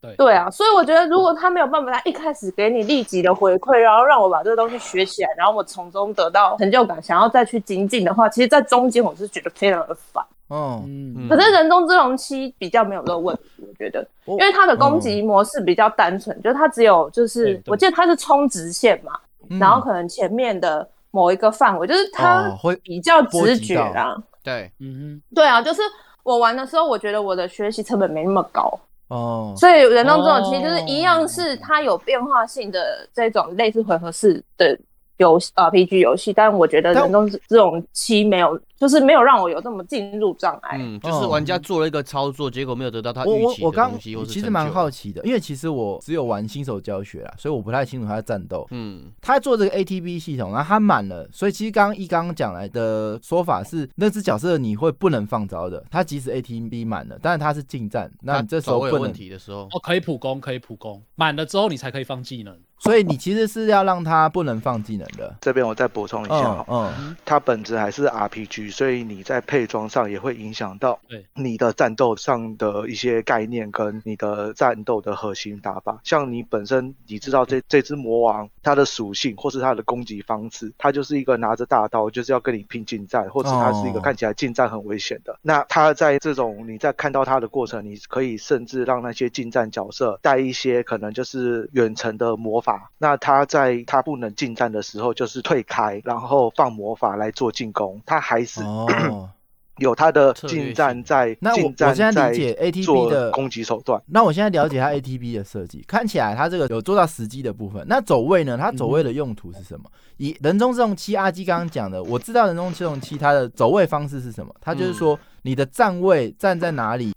[0.00, 0.16] 对。
[0.16, 10.22] 对啊，所以我觉得如果他没有办法，他一开始给你立即的回馈，然后让我把这个东西学起来，然后我从中得到成就感，想要再去精进的话，其实，在中间我是觉得非常的烦。
[10.48, 19.18] 哦，嗯，可是人中之龙七比较没有这个问题，我觉得，因为它的攻击模式比较单纯，就是它只有就是我记得它是冲直线嘛，
[19.48, 19.58] 嗯。
[19.58, 23.92] 然后可能前面的某一个范围，就是它哦会比较直觉波及到。
[23.92, 24.16] 啦。
[24.42, 25.22] 对，嗯哼。
[25.32, 25.80] 对啊，就是
[26.24, 34.76] 我玩的时候，我觉得我的学习成本没那么高，哦，所以人动这种其实就是一样哦是它有变化性的这种类似回合式的
[35.18, 40.76] 游戏 RPG 游戏，但我觉得但人中之龙七没有，就是没有让我有这么进入障碍。
[40.80, 48.66] 嗯，就是玩家做了一个操作，结果没有得到他我预期的我我刚东西，或是其实蛮好奇的，因为其实我只有玩新手教学啊，所以我不太清楚他的战斗。
[48.70, 62.56] 嗯，他做这个 ATB 系统，然后他满了，所以其实刚刚一刚刚讲来的说法是，那只角色你会不能放招的，他即使 ATB 满了，但是他是近战，那你这时候走位有问，题的时候，哦，可以普攻，可以普攻，满了之后你才可以放技能。
[62.84, 65.34] 所以你其实是要让他不能放技能的。
[65.40, 75.98] 这边我再补充一下嗯哈，嗯，它本质还是 RPG，所以你在配装上也会影响到对你的战斗上的一些概念跟你的战斗的核心打法。
[76.04, 85.34] 像你本身你知道这这只魔王它的属性或是它的攻击方式，它就是一个拿着大刀就是要跟你拼近战，或者它是一个哦看起来近战很危险的。
[85.42, 99.28] 那它在这种你在看到它的过程，你可以甚至让那些近战角色带一些可能就是远程的魔法，那他在他不能近战的时候，就是退开，然后放魔法来做进攻，他还是哦，
[99.78, 104.00] 有他的近战在那我我现在在理解 ATB 的攻击手段。
[104.06, 107.84] 那我现在了解他 ATB 的设计，看起来他这个有做到时机的部分。
[107.88, 108.56] 那走位呢？
[108.56, 109.90] 它走位的用途是什么？
[110.18, 114.54] 以人中之龙七阿基刚刚讲的，我知道人中之龙七它的走位方式是什么？
[114.60, 117.12] 它就是说你的站位站在哪里，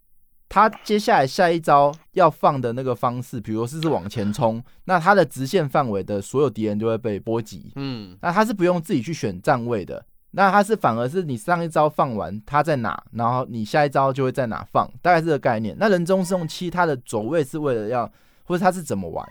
[0.58, 7.72] 它接下来下一招要放的那个方式，比如是是往前冲，那他的直线范围的所有敌人就会被波及。
[7.76, 15.78] 嗯，那他是不用自己去选站位的，那他是反而是你上一招放完，他在哪，然后你下一招就会在哪放，大概是这个概念。
[15.80, 18.12] 那人中是用七他的走位是为了要，
[18.44, 19.24] 或者他是怎么玩，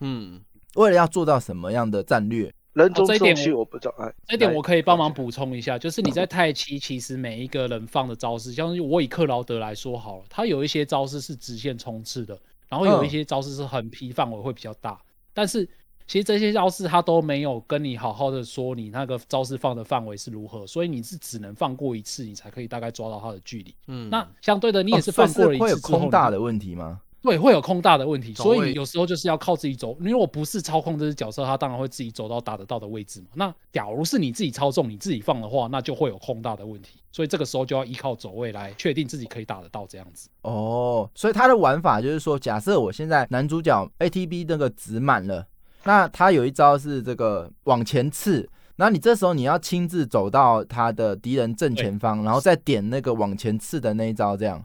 [0.00, 0.38] 嗯，
[0.74, 2.52] 为了要做到什么样的战略？
[2.74, 15.00] 人中这一点我不知道，哎，来这点我可以帮忙补充一下，就是你在太七，其实每一个人放的招式，像是我以克劳德来说好了，他有一些招式是直线冲刺的，然后有一些招式是横劈范围会比较大，
[15.32, 15.64] 但是
[16.06, 23.74] 其实这些招式他都没有跟你好好的说你那个招式放的范围是如何，所以你是只能放过一次，你才可以大概抓到他的距离。
[23.86, 27.00] 嗯，那相对的，你也是放过了一次空大的问题吗？
[27.24, 29.96] 对，会有空大的问题，所以有时候就是要靠自己走。
[30.00, 33.28] 因为我不是操控这只角色，他当然会自己走到打得到的位置嘛。
[33.32, 37.00] 那假如是你自己操纵、你自己放的话，那就会有空大的问题。
[37.10, 40.28] 所以这个时候就要依靠走位来确定自己可以打得到这样子。
[40.42, 45.46] 哦，所以他的玩法就是说，假设我现在男主角 ATB 那个值满了，
[45.84, 48.46] 那他有一招是这个往前刺。
[48.76, 54.62] 那你这时候你要亲自走到他的敌人正前方，然后再点那个往前刺的那一招，这样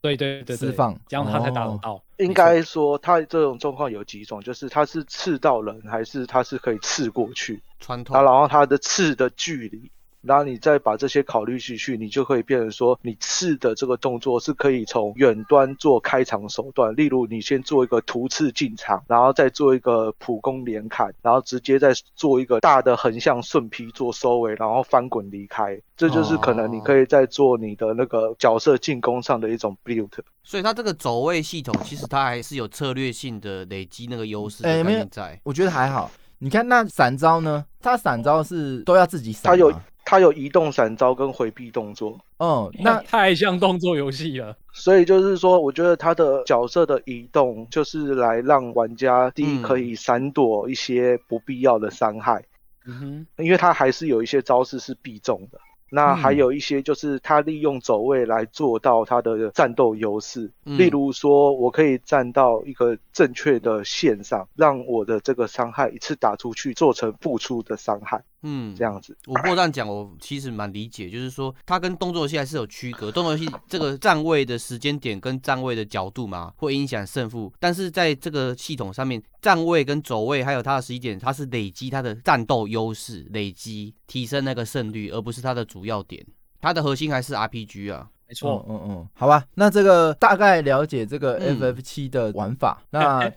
[0.00, 2.02] 对对对对，释放这样他才打得哦到。
[2.18, 9.90] 应该说他这种状况有几种，就是他是刺到人，还是他是可以刺过去，传统啊，然后他的刺的距离。
[10.22, 25.80] 然后你再把这些考虑进去，你就可以变成说，你刺的这个动作是可以从远端做开场手段，例如你先做一个突刺进场，然后再做一个普攻连砍，然后直接再做一个大的横向顺劈做收尾，然后翻滚离开。
[25.96, 30.08] 这就是可能你可以在做你的那个角色进攻上的一种 build。
[30.42, 35.38] 所以它这个走位系统其实它还是有策略性的累积那个优势哎没有在。
[35.44, 36.10] 我觉得还好。
[36.38, 37.66] 你看那闪招呢？
[37.82, 39.70] 他闪招是都要自己闪吗，它有
[40.10, 42.18] 它有移动闪招跟回避动作。
[42.38, 44.56] 哦，那那太像动作游戏了。
[44.72, 52.44] 所以就是说，我觉得他的角色的移动，就是来让玩家第一嗯可以闪躲一些不必要的伤害，
[52.86, 55.60] 嗯哼因为他还是有一些招式是必中的。
[55.92, 69.16] 那嗯还有一些就是他利用走位来做到他的战斗优势，嗯例如说我可以站到一个正确的线上，让我的这个伤害一次打出去，做成付出的伤害，嗯，这样子。
[69.26, 73.12] 我不过这样讲，我其实蛮理解，就是说它跟动作游戏还是有区隔。
[73.12, 77.52] 动作游戏这个站位的时间点跟站位的角度嘛，会影响胜负。
[77.58, 86.24] 但是在这个系统上面，站位跟走位还有它的时机点，它是累积它的战斗优势，累积提升那个胜率，而不是它的主要点。
[86.60, 88.08] 它的核心还是 RPG 啊。
[88.30, 92.80] 没错，嗯嗯，好吧，那这个大概了解这个嗯 FF 七的玩法。
[92.90, 93.28] 那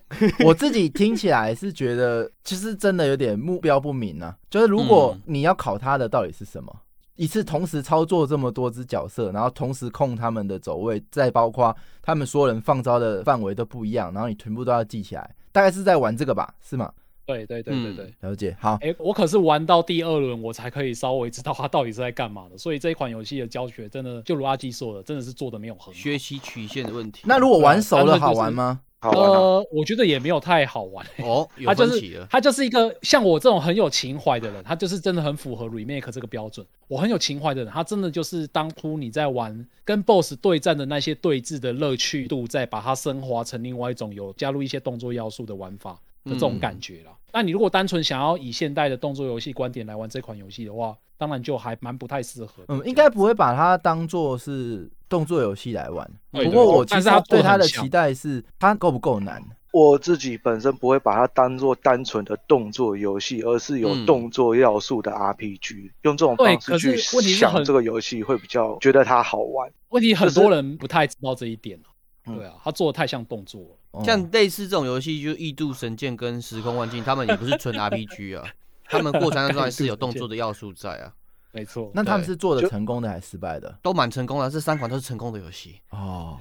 [0.45, 4.37] 我自己听起来是觉得，其实真的有点目标不明啊。
[4.51, 6.71] 就是如果你要考他的到底是什么，
[7.15, 16.53] 一次同时操作这么多只角色，然后同时控他们的走位，再包括他们所有人放招的范围都不一样，然后你全部都要记起来，大概是在玩这个吧？
[16.61, 16.91] 是吗？
[17.26, 18.13] 对对对对对。
[18.21, 22.57] 了解，好，哎、我可是玩到第二轮，我才可以稍微知道它到底是在干嘛的。
[22.57, 25.93] 所以这一款游戏的教学真的，就如阿基说的，真的是做的没有很好。
[25.93, 27.21] 学习曲线的问题。
[27.26, 28.82] 那如果玩熟了，好玩吗？
[28.99, 29.38] 好玩啊！
[29.38, 31.05] 呃，我觉得也没有太好玩。
[31.17, 32.26] 哦， 有他就是。
[32.30, 36.65] 他就是一个像我这种很有情怀的人，他就是真的很符合 remake 这个标准。
[36.88, 47.11] 我很有情怀的人，他真的就是当初你在玩跟 BOSS 对战的那些对峙的乐趣度，再把它升华成另外一种有加入一些动作要素的玩法的这种感觉啦。
[47.32, 52.63] 那你如果单纯想要以现代的动作游戏观点来玩这款游戏的话，当然就还蛮不太适合。
[52.67, 56.09] 嗯，应该不会把它当做是动作游戏来玩。
[56.32, 59.41] 不过我其实但是它做对它的期待是，它够不够难？
[59.71, 69.71] 我自己本身不会把它当做单纯的动作游戏，而是有嗯动作要素的 RPG，、用这种对方式去想这个游戏会比较觉得它好玩。
[69.89, 71.89] 问题很多人不太知道这一点啊
[72.28, 73.78] 嗯对啊，他做的太像动作了。
[73.93, 78.43] 哦像类似这种游戏，就《异度神剑》跟《时空幻境》，他们也不是纯 RPG 啊，
[78.85, 81.13] 他们过山车中还是有动作的要素在啊，
[81.51, 83.71] 没错，那他们是做的成功的还是失败的？
[83.83, 84.49] 都蛮成功的。
[84.49, 85.75] 这三款都是成功的游戏。
[85.91, 86.35] 哦，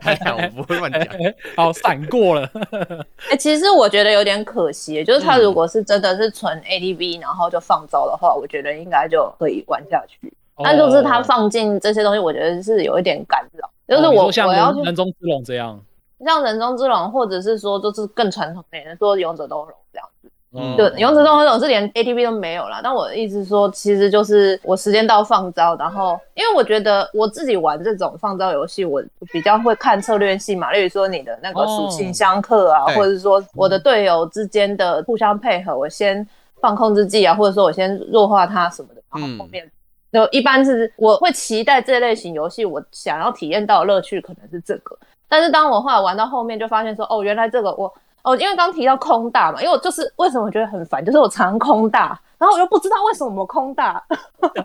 [0.00, 1.06] 还好我不会乱讲。
[1.54, 2.50] 好闪过了。
[3.30, 10.32] 哎、其实我觉得有点可惜，就是他嗯如果是真的是纯 ADV，然后就放招的话，我觉得应该就可以玩下去。
[10.64, 13.70] 但就是他放进这些东西，我觉得是有一点干扰。
[13.86, 15.78] 就是我、我要人中之龙这样，
[16.24, 20.28] 像人中之龙，或者是说就是更传统一点，说勇者斗龙这样子。
[20.54, 22.80] 嗯对，勇者斗龙这种是连 ATV 都没有啦。
[22.82, 29.02] 但我的意思说，其实就是我时间到放招，然后因为我觉得我自己玩这种放招游戏，我
[29.32, 36.26] 比较会看策略性嘛，例如说你的那个属性相克啊，对或者是说我的队友之间的互相配合，我先
[36.60, 39.70] 放控制技啊，或者说我先弱化它什么的，然后后面。
[40.12, 44.94] 就一般是我会期待这类型游戏，我想要体验到的乐趣可能是这个。
[45.32, 47.90] 但是当我后来玩到后面，就发现说，哦，原来这个我
[48.22, 54.04] 哦，因为刚提到空大嘛，因为我就是为什么我觉得很烦，就是我常空大，然后我又不知道为什么我空大，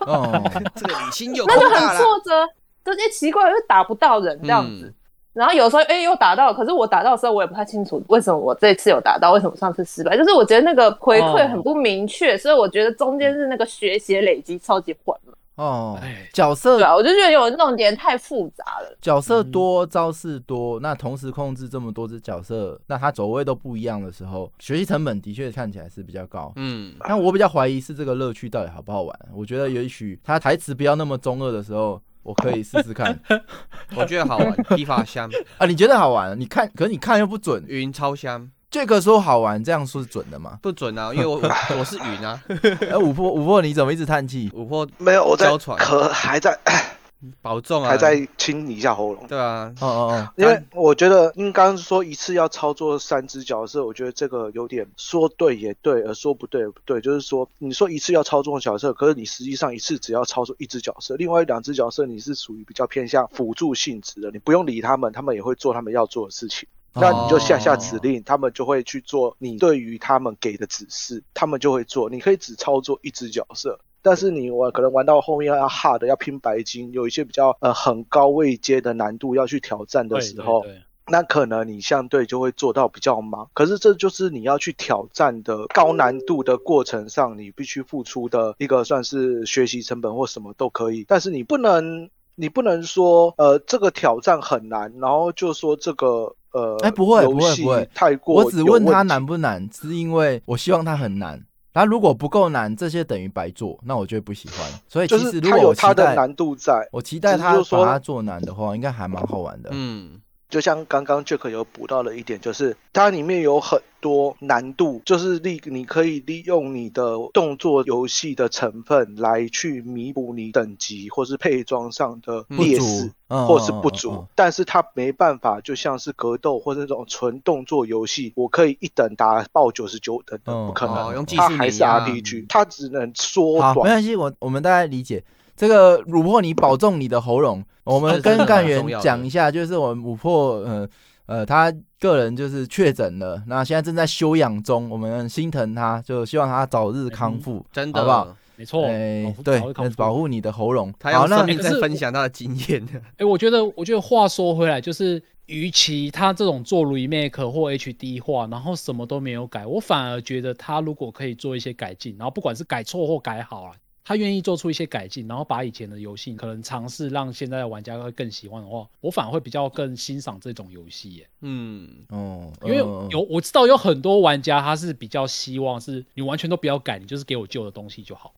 [0.01, 0.29] 哦，
[0.75, 1.97] 这个李欣有那就很。
[1.97, 2.45] 挫折，
[2.83, 4.87] 这些奇怪，我就打不到人这样子。
[4.87, 4.93] 嗯
[5.37, 15.26] 然后有时候哎、又打到了，可是我打到的时候我也不太清楚为什么我这次有打到，为什么上次失败，就是我觉得那个回馈很不明确，所以我觉得中间是那个学习累积超级缓慢。
[15.57, 18.97] 哦哎，角色对啊，我就觉得有那种点太复杂了。
[19.01, 26.53] 角色多，招式多，那同时控制这么多只角色，那它走位都不一样的时候，学习成本的确看起来是比较高。
[26.55, 29.19] 嗯，但我比较怀疑是这个乐趣到底好不好玩。
[29.33, 33.19] 我觉得也许他台词不要那么中二的时候，我可以试试看
[33.95, 35.65] 我觉得好玩，披发香， 啊。
[35.65, 36.39] 你觉得好玩？
[36.39, 37.63] 你看，可是你看又不准。
[37.67, 40.59] 云超香，这个说好玩，这样说是准的吗？
[40.61, 41.49] 不准啊，因为我我
[41.79, 42.39] 我是云啊，
[42.87, 44.51] 哎，五破五破，你怎么一直叹气？
[44.53, 46.55] 五破没有，我在娇喘咳，还在
[47.41, 49.25] 保重啊，还在清理一下喉咙。
[49.27, 57.01] 对啊，哦哦哦，因为我觉得，应刚说一次要操作三只角色，我觉得这个有点说对也对，而说不对也不对。
[57.01, 66.69] 就是说，你说一次要操作角色，可是你实际上一次只要操作一只角色，另外两只角色你是属于比较偏向辅助性质的，你不用理他们，他们也会做他们要做的事情。
[66.93, 72.09] 那你就下下指令，他们就会去做你对于他们给的指示，他们就会做。
[72.09, 83.47] 你可以只操作一只角色，但是你玩可能玩到后面要 hard 要拼白金，有一些比较呃很高位阶的难度要去挑战的时候，对对那可能你相对就会做到比较忙。
[83.53, 92.09] 可是这就是你要去挑战的高难度的过程上，你必须付出的一个算是学习成本或什么都可以，但是你不能。
[92.39, 101.43] 你不能说，呃，这个挑战很难，然后就说这个，呃，哎，不会不会不会，太过我只问他难不难，是因为我希望他很难。
[101.73, 104.67] 他如果不够难，这些等于白做，那我就会不喜欢。
[104.87, 109.69] 所以其实如果我期待它的难度在，我期待他把它做难的话，应该还蛮好玩的。
[109.73, 110.19] 嗯，
[110.49, 124.25] 就像刚刚 Jack 有补到的一点，就是它里面有很多难度，就是利你可以利用你的动作游戏的成分来去弥补你等级或是配装上的劣势，嗯或是不足。
[124.35, 130.95] 但是它没办法，就像是格斗或者那种纯动作游戏，我可以一等打爆九十九等不可能。
[130.95, 133.81] 哦用技术它还是 RPG，它只能缩短，没。
[133.81, 135.23] 关系，我我们大概理解。
[135.57, 137.61] 这个琥珀，你保重你的喉咙。
[137.83, 140.87] 我们跟干员讲一下，就是我们琥珀，呃
[141.25, 148.37] 呃，他个人就是确诊了，那现在正在休养中，我们很心疼他，就希望他早日康复，真的，好不好？
[148.55, 150.93] 没错，哎保护对保护你的喉咙。
[150.99, 152.87] 他用好，那在可是分享他的经验。
[153.17, 163.71] 哎、我觉得，我觉得话说回来，就是与其他这种做 remake 或 HD 化，然后什么都没有改，我反而觉得他如果可以做一些改进，然后不管是改错或改好啊，
[164.07, 171.27] 他愿意做出一些改进，然后把以前的游戏可能尝试让现在的玩家会更喜欢的话，我反而会比较更欣赏这种游戏耶。
[171.41, 178.33] 嗯，哦，因为嗯有我知道有很多玩家他是比较希望是你完全都不要改，你就是给我旧的东西就好。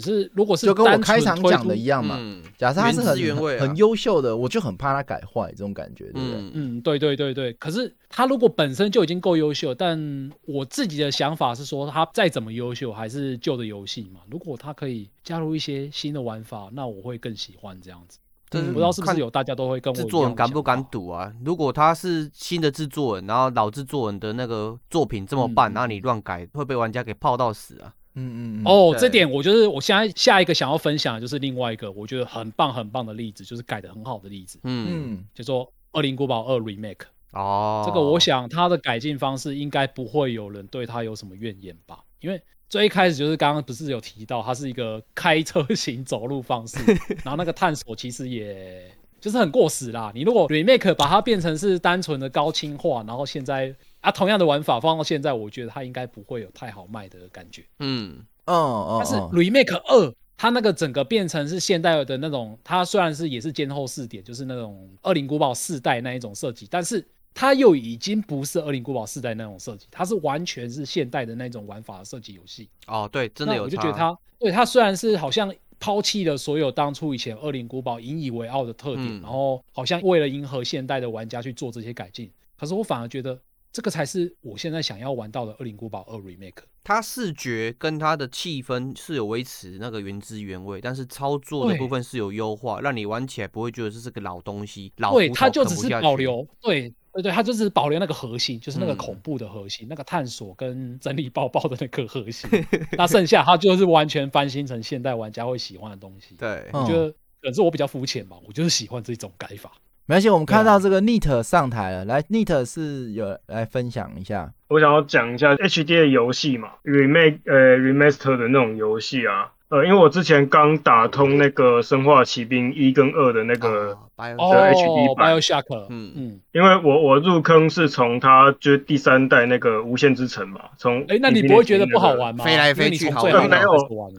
[0.00, 2.16] 只是如果是就跟我开场讲的一样嘛。
[2.20, 6.34] 嗯假设他是原原味啊很很优秀的，我就很怕他改坏这种感觉，对不对？
[6.36, 7.52] 嗯嗯，对对对对。
[7.54, 14.20] 可是他如果本身就已经够优秀，但我自己的想法是说，他再怎么优秀，还是旧的游戏嘛。
[14.30, 18.18] 如果他可以加入一些新的玩法，那我会更喜欢这样子。
[18.50, 20.82] 但是不知道是不看是有大家都会跟我制作人敢不敢？
[20.86, 21.30] 赌啊？
[21.44, 27.92] 如果他是新的制作人，然后老制作人的那个作品这么办，嗯然后你乱改，会被玩家给泡到死啊！
[28.18, 28.62] 嗯嗯嗯。
[28.64, 36.94] 哦，对这点我就是我现在下一个想要分享的就是另外一个我觉得很棒很棒的例子，就是改的很好的例子，嗯，嗯，叫做《恶灵古堡二 Remake》。
[37.32, 42.00] 哦，这个我想它的改进方式应该不会有人对它有什么怨言吧？
[42.20, 46.78] 因为最一开始就是刚刚不是有提到，它是一个开车型走路方式，
[47.24, 48.90] 然后那个探索其实也
[49.20, 50.10] 就是很过时啦。
[50.14, 57.64] 你如果 remake 把它变成是单纯的高清化，然后现在啊同样的玩法放到现在，我觉得它应该不会有太好卖的感觉。
[57.80, 72.68] 嗯哦哦，但是哦 remake 二，它那个整个变成是现代的那种，它虽然是也是监后四点，就是那种《恶灵古堡》四代那一种设计，但是它又已经不是《恶灵古堡》四代那种设计，它是完全是现代的那种玩法设计游戏。
[72.86, 83.38] 哦，对，真的有我就觉得它，对它虽然是好像抛弃了所有当初以前《恶灵古堡》引以为傲的特点，嗯然后好像为了迎合现代的玩家去做这些改进，可是我反而觉得
[83.78, 86.50] 这个才是我现在想要玩到的《恶灵古堡二 Remake》。
[86.82, 102.50] 它视觉跟它的气氛是有维持那个原汁原味，但是操作的部分是有优化，让你玩起来不会觉得这是个老东西，老对，它就只是保留，对对对，它就是保留那个核心，就是那个嗯恐怖的核心，那个探索跟整理包包的那个核心。
[102.96, 106.34] 那剩下它就是完全翻新成现代玩家会喜欢的东西。
[106.34, 109.72] 对，嗯我觉得可能是我比较肤浅吧，我就是喜欢这种改法。
[110.08, 114.50] 没关系，我们看到这个 Neat 上台了，来，Neat 是有来分享一下。
[114.68, 126.12] 我想要讲一下 HD 的游戏嘛，remake 呃 remaster 的那种游戏啊，呃，因为我之前刚打通那个《生化奇兵》一跟二的那个，哦，Bio- 哦 HD 版，BioShock，嗯。
[126.16, 132.46] 嗯，因为我我入坑是从它就是第三代那个无限之城嘛，从哎，那你不会觉得不好玩吗？
[132.46, 133.70] 飞来飞去好玩没有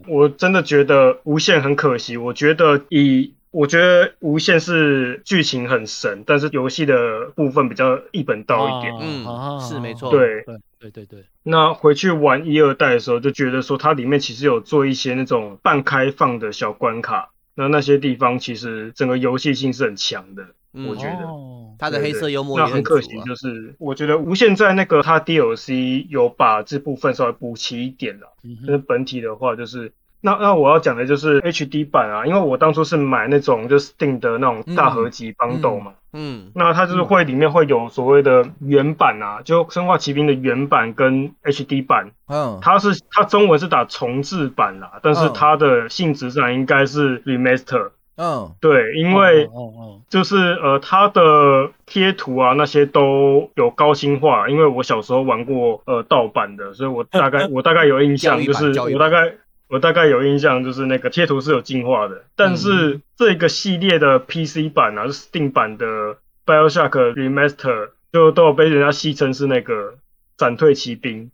[0.07, 8.93] 我真的觉得无限很可惜，我觉得以我觉得无限是剧情很神，但是游戏的部分比较一本道一点。
[9.01, 21.25] 嗯啊是没错对对对对对，那回去玩一二代的时候，就觉得说它里面其实有做一些那种半开放的小关卡，那那些地方其实整个游戏性是很强的，嗯我觉得。
[21.25, 23.09] 哦它的黑色幽默那也很可惜。
[23.21, 29.93] 就是我觉得无限在那个它 DLC 有把这部分稍微补齐一点了，嗯哼但是本体的话就是。
[30.21, 36.51] 那那我要讲的就是 HD 版啊，因为我当初是买那种就是 Steam 的那种大合集帮斗嘛，嗯。
[36.55, 45.31] 那它就是会里面会有所谓的原版啊，就生化奇兵的原版跟 HD 版，嗯，它是它中文是打重置版啦，但是嗯。
[45.33, 47.91] 它的性质上应该是 remaster。
[48.21, 50.01] 嗯，对，因为哦哦哦。
[50.09, 59.31] 就是呃，它的贴图啊那些都有高清化，因为我小时候玩过呃盗版的，所以我大概 我大概有印象，就是我大概
[59.69, 69.99] 我大概有印象，就是那个贴图是有进化的，但是这个系列的 PC 版啊，就是 Steam 版的 BioShock Remaster 就都有被人家戏称是那个
[70.37, 71.29] 闪退骑兵，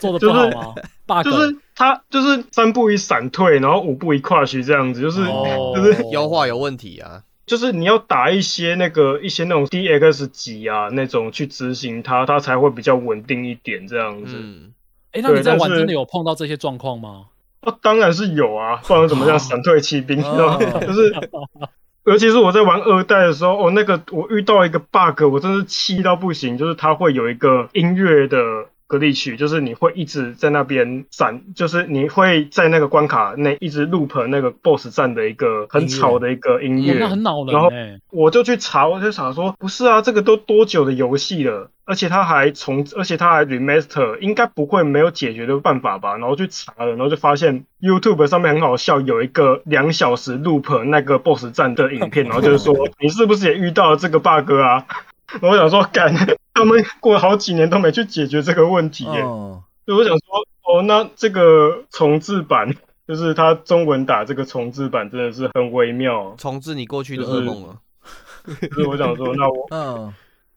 [0.00, 0.74] 做的就是不好
[1.06, 1.56] 吗就是？
[1.74, 5.74] 他就是三步一闪退，然后五步一跨区这样子，就是、哦。
[5.76, 7.22] 就是优化有问题啊。
[7.44, 14.34] 就是你要打一些那个一些那种 DX 级啊那种去执行它，它才会比较稳定一点这样子。
[14.36, 14.72] 嗯，
[15.16, 17.26] 哎，那你在玩真的有碰到这些状况吗？
[17.60, 20.22] 啊，当然是有啊，不然怎么这样闪退骑兵？
[20.22, 21.14] 哦 就是，
[22.04, 28.36] 尤其是我在玩二代的时候，哦，那个我遇到一个 bug，我真是气到不行，就是它会有一个音乐的。
[28.86, 37.98] 格力区就是你会一直在那边闪，就是你会在那个关卡内一直 loop 那个 BOSS 战的一个很吵的一个音乐，哦那很恼人然后哎。
[38.12, 46.16] 我就去查，我就想说，不是啊，这个都多久的游戏了，而且他还重，而且他还 remaster，应该不会没有解决的办法吧？
[46.16, 54.86] 然后去查了，然后就发现 YouTube 上面很好笑，有一个两小时 loop 那个 BOSS 战的影片，然后就是说 你是不是也遇到了这个 bug 啊？
[55.40, 56.14] 然后我想说，干，
[56.56, 59.20] 他们过了好几年都没去解决这个问题耶。
[59.22, 62.74] 哦，所以我想说，哦，那这个重置版，
[63.06, 67.78] 就是它中文打这个重置版，真的是很微妙，重置你过去的噩梦了。
[68.72, 70.14] 所以我想说，那我嗯。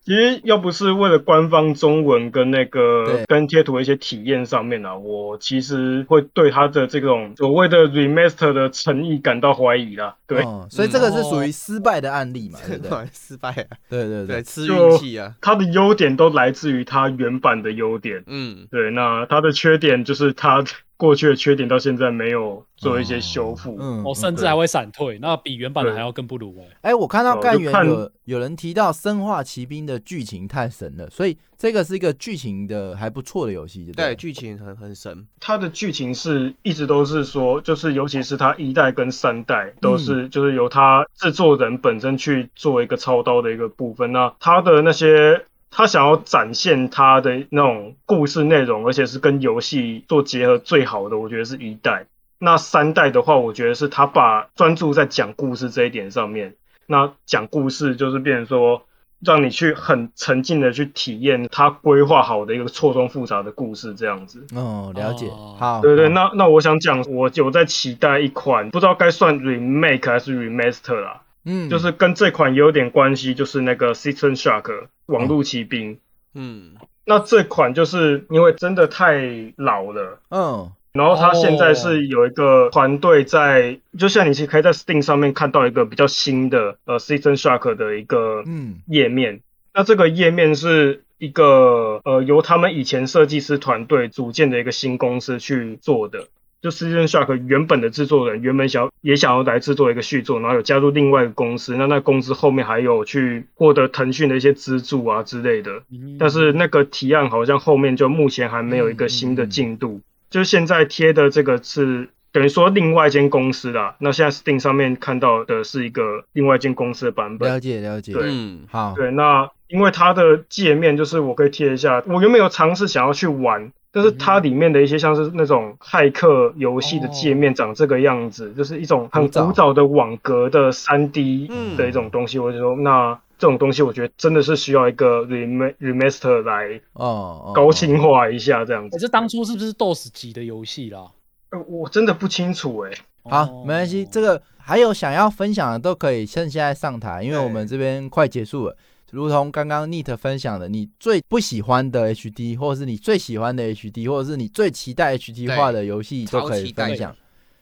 [0.10, 10.16] 其实要不是为了官方中文跟那个跟贴图的一些体验上面啊，我其实会对他的这种所谓的 remaster 的诚意感到怀疑啦。
[10.26, 10.42] 对，
[10.72, 12.58] 所以这个是属于失败的案例嘛？
[12.66, 12.98] 对不对？
[13.14, 13.78] 失败啊！
[13.88, 15.36] 对对对，吃运气啊！
[15.42, 18.24] 它的优点都来自于它原版的优点。
[18.26, 18.90] 嗯，对。
[18.90, 20.64] 那它的缺点就是它。
[21.00, 26.92] 过去的缺点到现在没有做一些修复，嗯，我甚至还会闪退，那比原版的还要更不如哎。
[26.92, 35.26] 哎，我看到干员有有人提到《生化奇兵》的剧情太神了，所以这个是一个剧情的还不错的游戏，对，剧情很很神。
[35.40, 45.46] 它的剧情是一直都是说，就是尤其是它一代跟三代都是就是由它制作人本身去做一个操刀的一个部分，那它的那些。
[45.72, 52.06] 他想要展现他的那种故事内容，而且是跟游戏做结合最好的，我觉得是一代。
[52.40, 56.56] 那三代的话，我觉得是他把专注在讲故事这一点上面。
[56.88, 58.84] 那讲故事就是变成说，
[59.20, 64.48] 让你去很沉浸的去体验他规划好的一个错综复杂的故事这样子。
[64.56, 65.30] 哦，了解。
[65.60, 71.22] 好，对对，那那我想讲，我有在期待一款，不知道该算 remake 还是 remaster 啦。
[71.46, 76.00] 嗯，就是跟这款有点关系，就是那个 System Shock 网路骑兵。
[76.34, 76.74] 嗯，
[77.06, 89.42] 那这款就是因为真的太老了，嗯，然后它现在是有一个团队在，就像你其实可以在 Steam 上面看到一个比较新的呃 System Shock 的一个嗯页面。
[89.74, 96.28] 那这个页面是一个呃由他们以前设计师团队组建的一个新公司去做的。
[96.62, 105.84] 就《System Shock》原本的制作人原本想也想要来制作一个续作，然后有加入另外一个公司，那那公司后面还有去获得腾讯的一些资助啊之类的。
[106.20, 110.02] 但是那个提案好像后面就目前还没有一个新的进度。
[110.30, 113.96] 就是现在贴的这个是等于说另外一间公司啦。
[114.00, 117.50] 那现在 Steam 上面看到的是一个另外一间公司的版本。
[117.50, 118.14] 了解了解。
[118.14, 118.30] 对，
[118.70, 118.94] 好。
[118.96, 123.72] 对，那因为它的界面就是我可以贴一下，我原本有尝试想要去玩。
[123.92, 132.38] 但是它里面的一些像是那种骇客游戏的界面长这个样子，就是一种很古早的网格的三 D 的一种东西。
[132.38, 138.96] 我就说，那这种东西我觉得真的是需要一个 remaster 来哦高清化一下这样子。
[138.96, 141.08] 可是当初是不是 DOS 级的游戏啦？
[141.50, 142.92] 呃，我真的不清楚哎。
[143.24, 148.78] 好，没关系，这个还有想要分享的都可以趁现在上台，因为我们这边快结束了。
[149.12, 157.16] 如同刚刚 Neat 分享的，你最不喜欢的 HD，或者是你最喜欢的 HD，或者是你最期待 HD 化的游戏，都可以分享。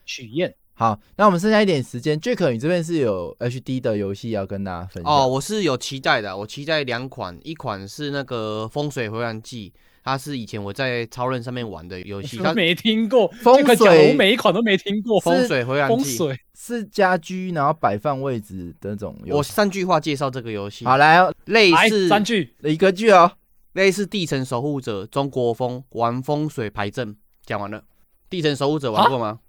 [0.06, 0.54] 许愿。
[0.74, 5.12] 好，那我们剩下一点时间，Jack，你这边是有 HD 的游戏要跟大家分享。
[5.12, 9.74] 哦，我是有期待的，我期待两款，一款是那个《风水回环记》。
[10.08, 15.20] 它是以前我在超人上面玩的游戏，他没听过风水，我每一款都没听过。
[15.20, 19.14] 风水回风水是家居，然后摆放位置的那种。
[19.28, 20.86] 我三句话介绍这个游戏。
[20.86, 23.30] 好来，类似三句一个句哦，
[23.74, 27.84] 类似地城守护者中国风玩风水排阵，讲完了。
[28.30, 29.40] 地城守护者玩过吗？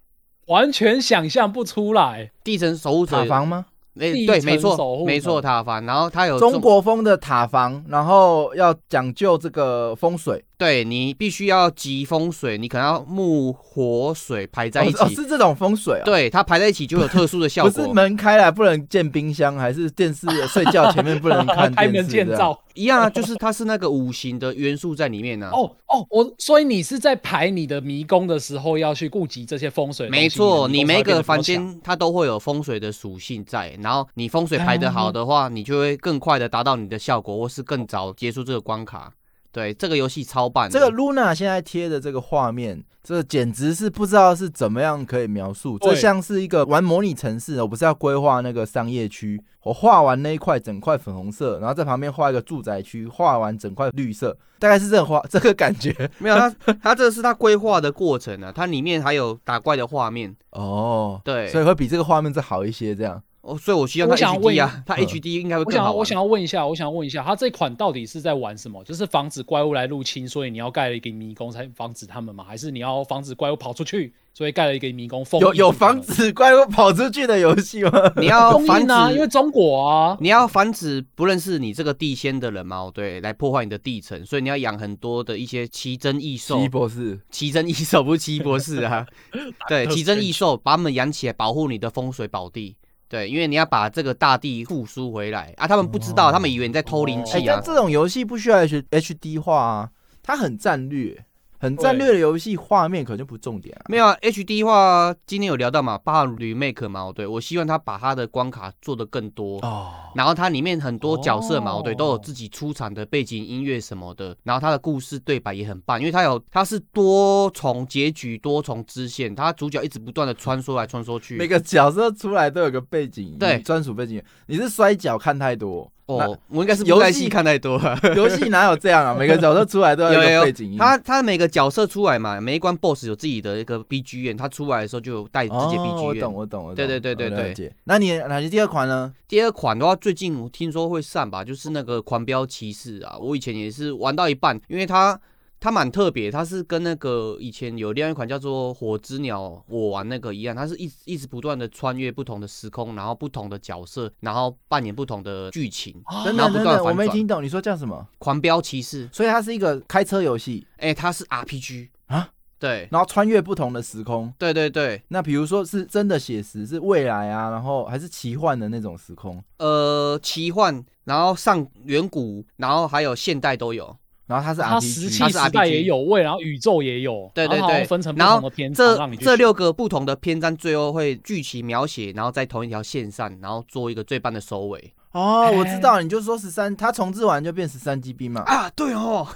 [0.47, 2.33] 完全想象不出来。
[2.43, 3.67] 地城守护者塔防吗？
[3.97, 5.85] 哎，对，没错，没错，塔防。
[5.85, 10.43] 然后它有中国风的塔防，然后要讲究这个风水。
[10.59, 16.03] 对你必须要集风水，你可能要木火水排在一起，是这种风水啊？
[16.03, 17.71] 对，它排在一起就有特殊的效果。
[17.71, 23.09] 不是门开来不能建冰箱，还是电视睡觉前面不能看开门见灶一样啊？
[23.09, 25.49] 就是它是那个五行的元素在里面呢。
[25.53, 30.09] 哦哦，我所以你是在排你的迷宫的时候要去顾及这些风水。
[30.09, 39.13] 没错，你每个房间它都会有风水的属性在，然后你风水排得好的话，你就会更快的达到你的效果，或是更早结束这个关卡。
[39.51, 45.77] 对这个游戏超棒，这个 Luna 现在贴的这个画面，这简直是不知道是怎么样可以描述。
[45.79, 56.09] 这像是一个玩模拟城市，我不是要规划那个商业区，我画完那一块整块粉红色，然后在旁边画一个住宅区，画完整块绿色，大概是这个画 这个感觉。
[56.19, 56.49] 没有，他
[56.83, 63.21] 他这是他规划的过程啊，它里面还有打怪的画面哦，对，所以会比这个画面再好一些，这样。
[63.41, 65.93] 哦，所以我希望他 HD 啊，他 HD 应该会更好。
[65.93, 68.83] 我想，我想要问一下，我想要问一下，他这款到底是在玩什么？
[68.83, 72.43] 就是防止怪物来入侵，所以你要盖了一个迷宫才防止他们吗？
[72.45, 75.39] 还是你要防止怪物跑出去，所以盖了一个迷宫封？
[75.39, 77.91] 有有防止怪物跑出去的游戏吗？
[78.19, 86.59] 你要防止啊，因为中国啊，你要防止不认识你这个地仙的人嘛，对，来破坏你的地层，所以你要养很多的一些奇珍异兽。
[86.59, 89.07] 奇博士，奇珍异兽不是奇博士啊，
[89.69, 92.75] 对，奇珍异兽把他们养起来，保护你的风水宝地。
[93.09, 95.67] 对，因为你要把这个大地复苏回来啊！
[95.67, 97.55] 他们不知道，他们以为你在偷灵气啊。
[97.55, 99.89] 但这种游戏不需要 H H D 化啊，
[100.21, 101.25] 它很战略。
[101.59, 103.83] 很战略的游戏，画面可能就不重点啊。
[103.89, 121.35] 没有啊，HD 话今天有聊到嘛，包含 remake 嘛，对我希望他把他的关卡做得更多哦，然后它里面很多角色嘛，对，都有哦自己出场的背景音乐什么的，然后他的故事对白也很棒，因为他有他是多重结局、多重支线，他主角一直不断的穿梭来穿梭去。
[121.35, 124.23] 每个角色出来都有个背景音，对专属背景音。
[124.47, 127.97] 你是摔跤看太多哦，我应该是游戏看太多了。
[128.15, 129.13] 游戏哪有这样啊？
[129.13, 130.77] 每个角色出来都要有背景音。
[130.77, 136.19] 他他每个角色出来嘛，每一关 BOSS 有自己的一个 BGM，他出来的时候就有带自己的哦，我 BGM。
[136.19, 136.75] 懂，我懂，我懂。
[136.75, 137.73] 对对对对对。
[137.83, 139.13] 那你哪些第二款呢？
[139.27, 143.15] 第二款的话，最近我听说会上吧，就是那个狂飙骑士啊。
[143.19, 145.19] 我以前也是玩到一半，因为它
[145.59, 155.93] 它蛮特别，它是跟那个以前有另外一款叫做火之鸟我玩那个一样，它是一直一直不断的穿越不同的时空，然后不同的角色，然后扮演不同的剧情，
[156.23, 156.93] 等然后不等等等，我。
[156.93, 158.05] 没听懂，你说叫什么？
[158.17, 162.29] 狂飙骑士，所以它是一个开车游戏哎、它是 RPG 啊，
[162.59, 164.33] 对然后穿越不同的时空。
[164.37, 173.95] 对对对，那比如说是真的写实，是未来啊，然后还是奇幻的那种时空，呃，奇幻，然后上远古，然后还有现代都有。
[174.29, 184.93] 然后它是它石器时代也有位，然后宇宙也有，对对对，分成不同的篇章这让你这六个不同的篇章最后会具体描写，然后在同一条线上，然后做一个最棒的收尾。
[185.13, 189.25] 哦，我知道，你就说十三，它重置完就变十三 GB 嘛，啊，对哦，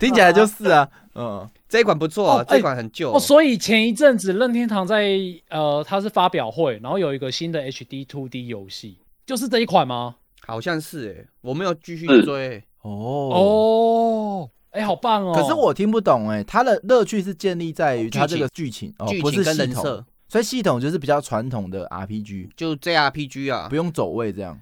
[0.00, 5.16] 听起来就是啊，嗯，这一款不错、啊，哦这一款很旧、哦，所以前一阵子任天堂在
[5.50, 10.16] 呃，它是发表会，然后有一个新的 HD 2D 游戏，就是这一款吗？
[10.46, 12.62] 好像是哎，我没有继续追。
[12.82, 12.90] 哦
[13.32, 15.32] 哦，哎、好棒哦！
[15.34, 24.58] 可是我听不懂哎，它的乐趣是建立在于它这剧情个剧情，哦，剧不情跟人是系统，设所以系统就是比较传统的 RPG，就 JRPG 啊不，用走位这样，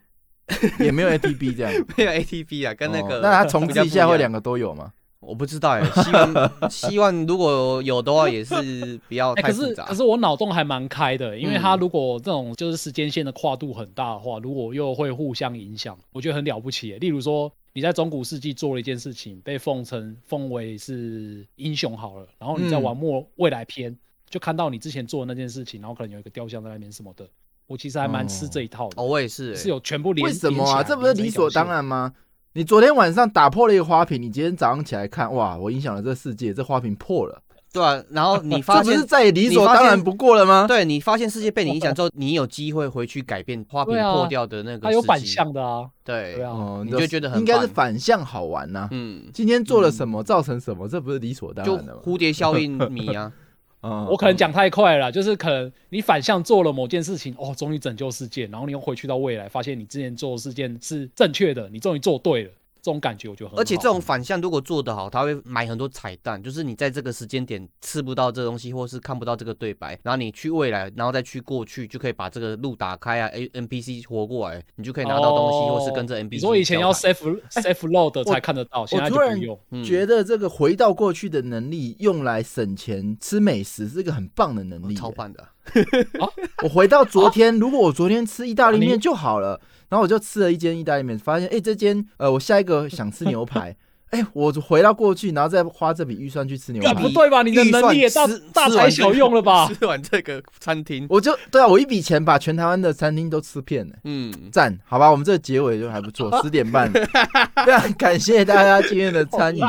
[0.80, 1.72] 也没有 ATB 这样。
[1.96, 4.92] 没有 ATB 啊，跟那个、哦那它重置一下会两，个都有吗？
[5.20, 9.84] 我不知道哎，希望 希望如果有的话也是不要哎、太复杂。
[9.84, 16.98] 可是可是我脑洞还蛮开的，因为它嗯如果这种就是时间线的跨度很大的话，如果又会互相影响，我觉得很了不起欸。
[16.98, 23.94] 例如说你在中古世纪做了一件事情，被奉成奉为是英雄好了，然后你在嗯玩末未来篇，
[24.28, 27.28] 就看到你之前做的那件事情，然后可能有一个雕像在那边什么的，
[27.66, 30.82] 我其实还蛮吃这一套的，哦，我也是欸，是有全部连为什么啊？
[30.82, 31.68] 这不是理所当？
[31.68, 32.14] 然吗？
[32.52, 37.40] 你昨天晚上打破了一个花瓶，你今天早上起来看，哇，我影响了这个世界，这花瓶破了，
[37.72, 40.66] 对啊，然后你发现这不是再理所当然不过了吗？
[40.66, 48.88] 对你发现世界被你影响之后，你有机会回去改变花瓶破掉的那个，它有反，向的啊，对对啊，哦，你就觉得很应该是反向好玩呐。
[48.90, 52.00] 嗯，今天做了什么，造成什么，这不是理所当然的吗？
[52.04, 53.32] 蝴蝶效应迷啊，
[53.82, 62.50] 嗯我可能讲太快了，就是可能你反向做了某件事情，哦，终于拯救世界，然后你又回去到未来，发现你之前做的事件是正确的，你终于做对了，
[62.82, 63.60] 这种感觉我觉得很好。
[63.60, 76.30] 而且这种反向如果做得好，他会买很多彩蛋，就是你在这个时间点吃不到这东西，或是看不到这个对白，然后你去未来，然后再去过去，就可以把这个路打开啊，A NPC 活过来，你就可以拿到东西，哦或是跟着 NPC。
[76.30, 79.60] 你说以前要 safe safe load 才看得到，现在我突然就不用。
[79.70, 85.00] 嗯觉得这个回到过去的能力，用来省钱、吃美食，是一个很棒的能力耶。
[85.00, 85.42] 超棒的
[86.20, 86.28] 啊，
[86.62, 89.60] 我回到昨天，如果我昨天吃意大利面就好了，
[89.90, 93.76] 然后我就吃了一间意大利面，发现哎、这间呃，我下一个想吃牛排，
[94.10, 97.42] 哎、我回到过去，然后再花这笔预算去吃牛干排不，对吧？
[97.42, 99.68] 你的能力也大大材小用了吧？
[99.74, 103.94] 吃完这个餐厅，我就对啊，我一笔钱把全台湾的餐厅都吃遍了。
[104.04, 109.60] 嗯，赞，好吧，我们这个结尾就还不错， 十点半，非常感谢大家今天的参与。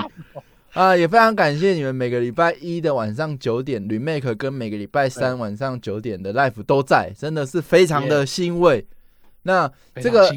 [0.73, 8.85] 啊、也非常感谢你们每个礼拜一的晚上九点 remake 跟每个礼拜三晚上九点的 live 都在，真的是非常的欣慰。
[9.43, 10.29] 那这个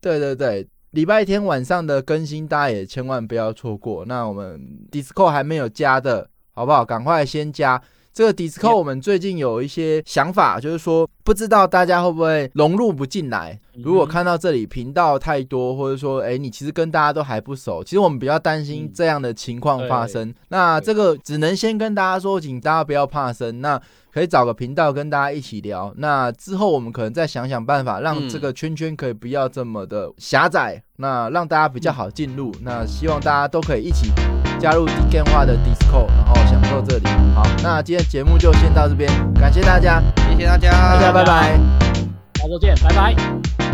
[0.00, 4.04] 对对对，礼拜天晚上的更新大家也千万不要错过。
[4.04, 6.84] 那我们 Discord 还没有加的，好不好？
[6.84, 7.80] 赶快先加。
[8.14, 13.58] 这个 Discord 我们最近有一些想法，就是说不知道大家会不会融入不进来。
[13.82, 20.32] 如果看到这里频道太多，或者说哎你其实跟大家都还不熟，其实我们比较担心这样的情况发生。
[20.46, 23.60] 那这个只能先跟大家说，请大家不要怕生。
[23.60, 25.92] 那可以找个频道跟大家一起聊。
[25.96, 32.54] 那之后我们可能再想想办法，让嗯这个圈圈可以不要这么的狭窄，那让大家比较好进入。
[32.62, 34.12] 那希望大家都可以一起
[34.58, 37.06] 加入 D 电话的 Discord，然后享受这里。
[37.34, 41.58] 好，那今天节目就先到这边，感谢大家，谢谢大家，大家拜拜。
[42.34, 43.73] 下周见，拜拜。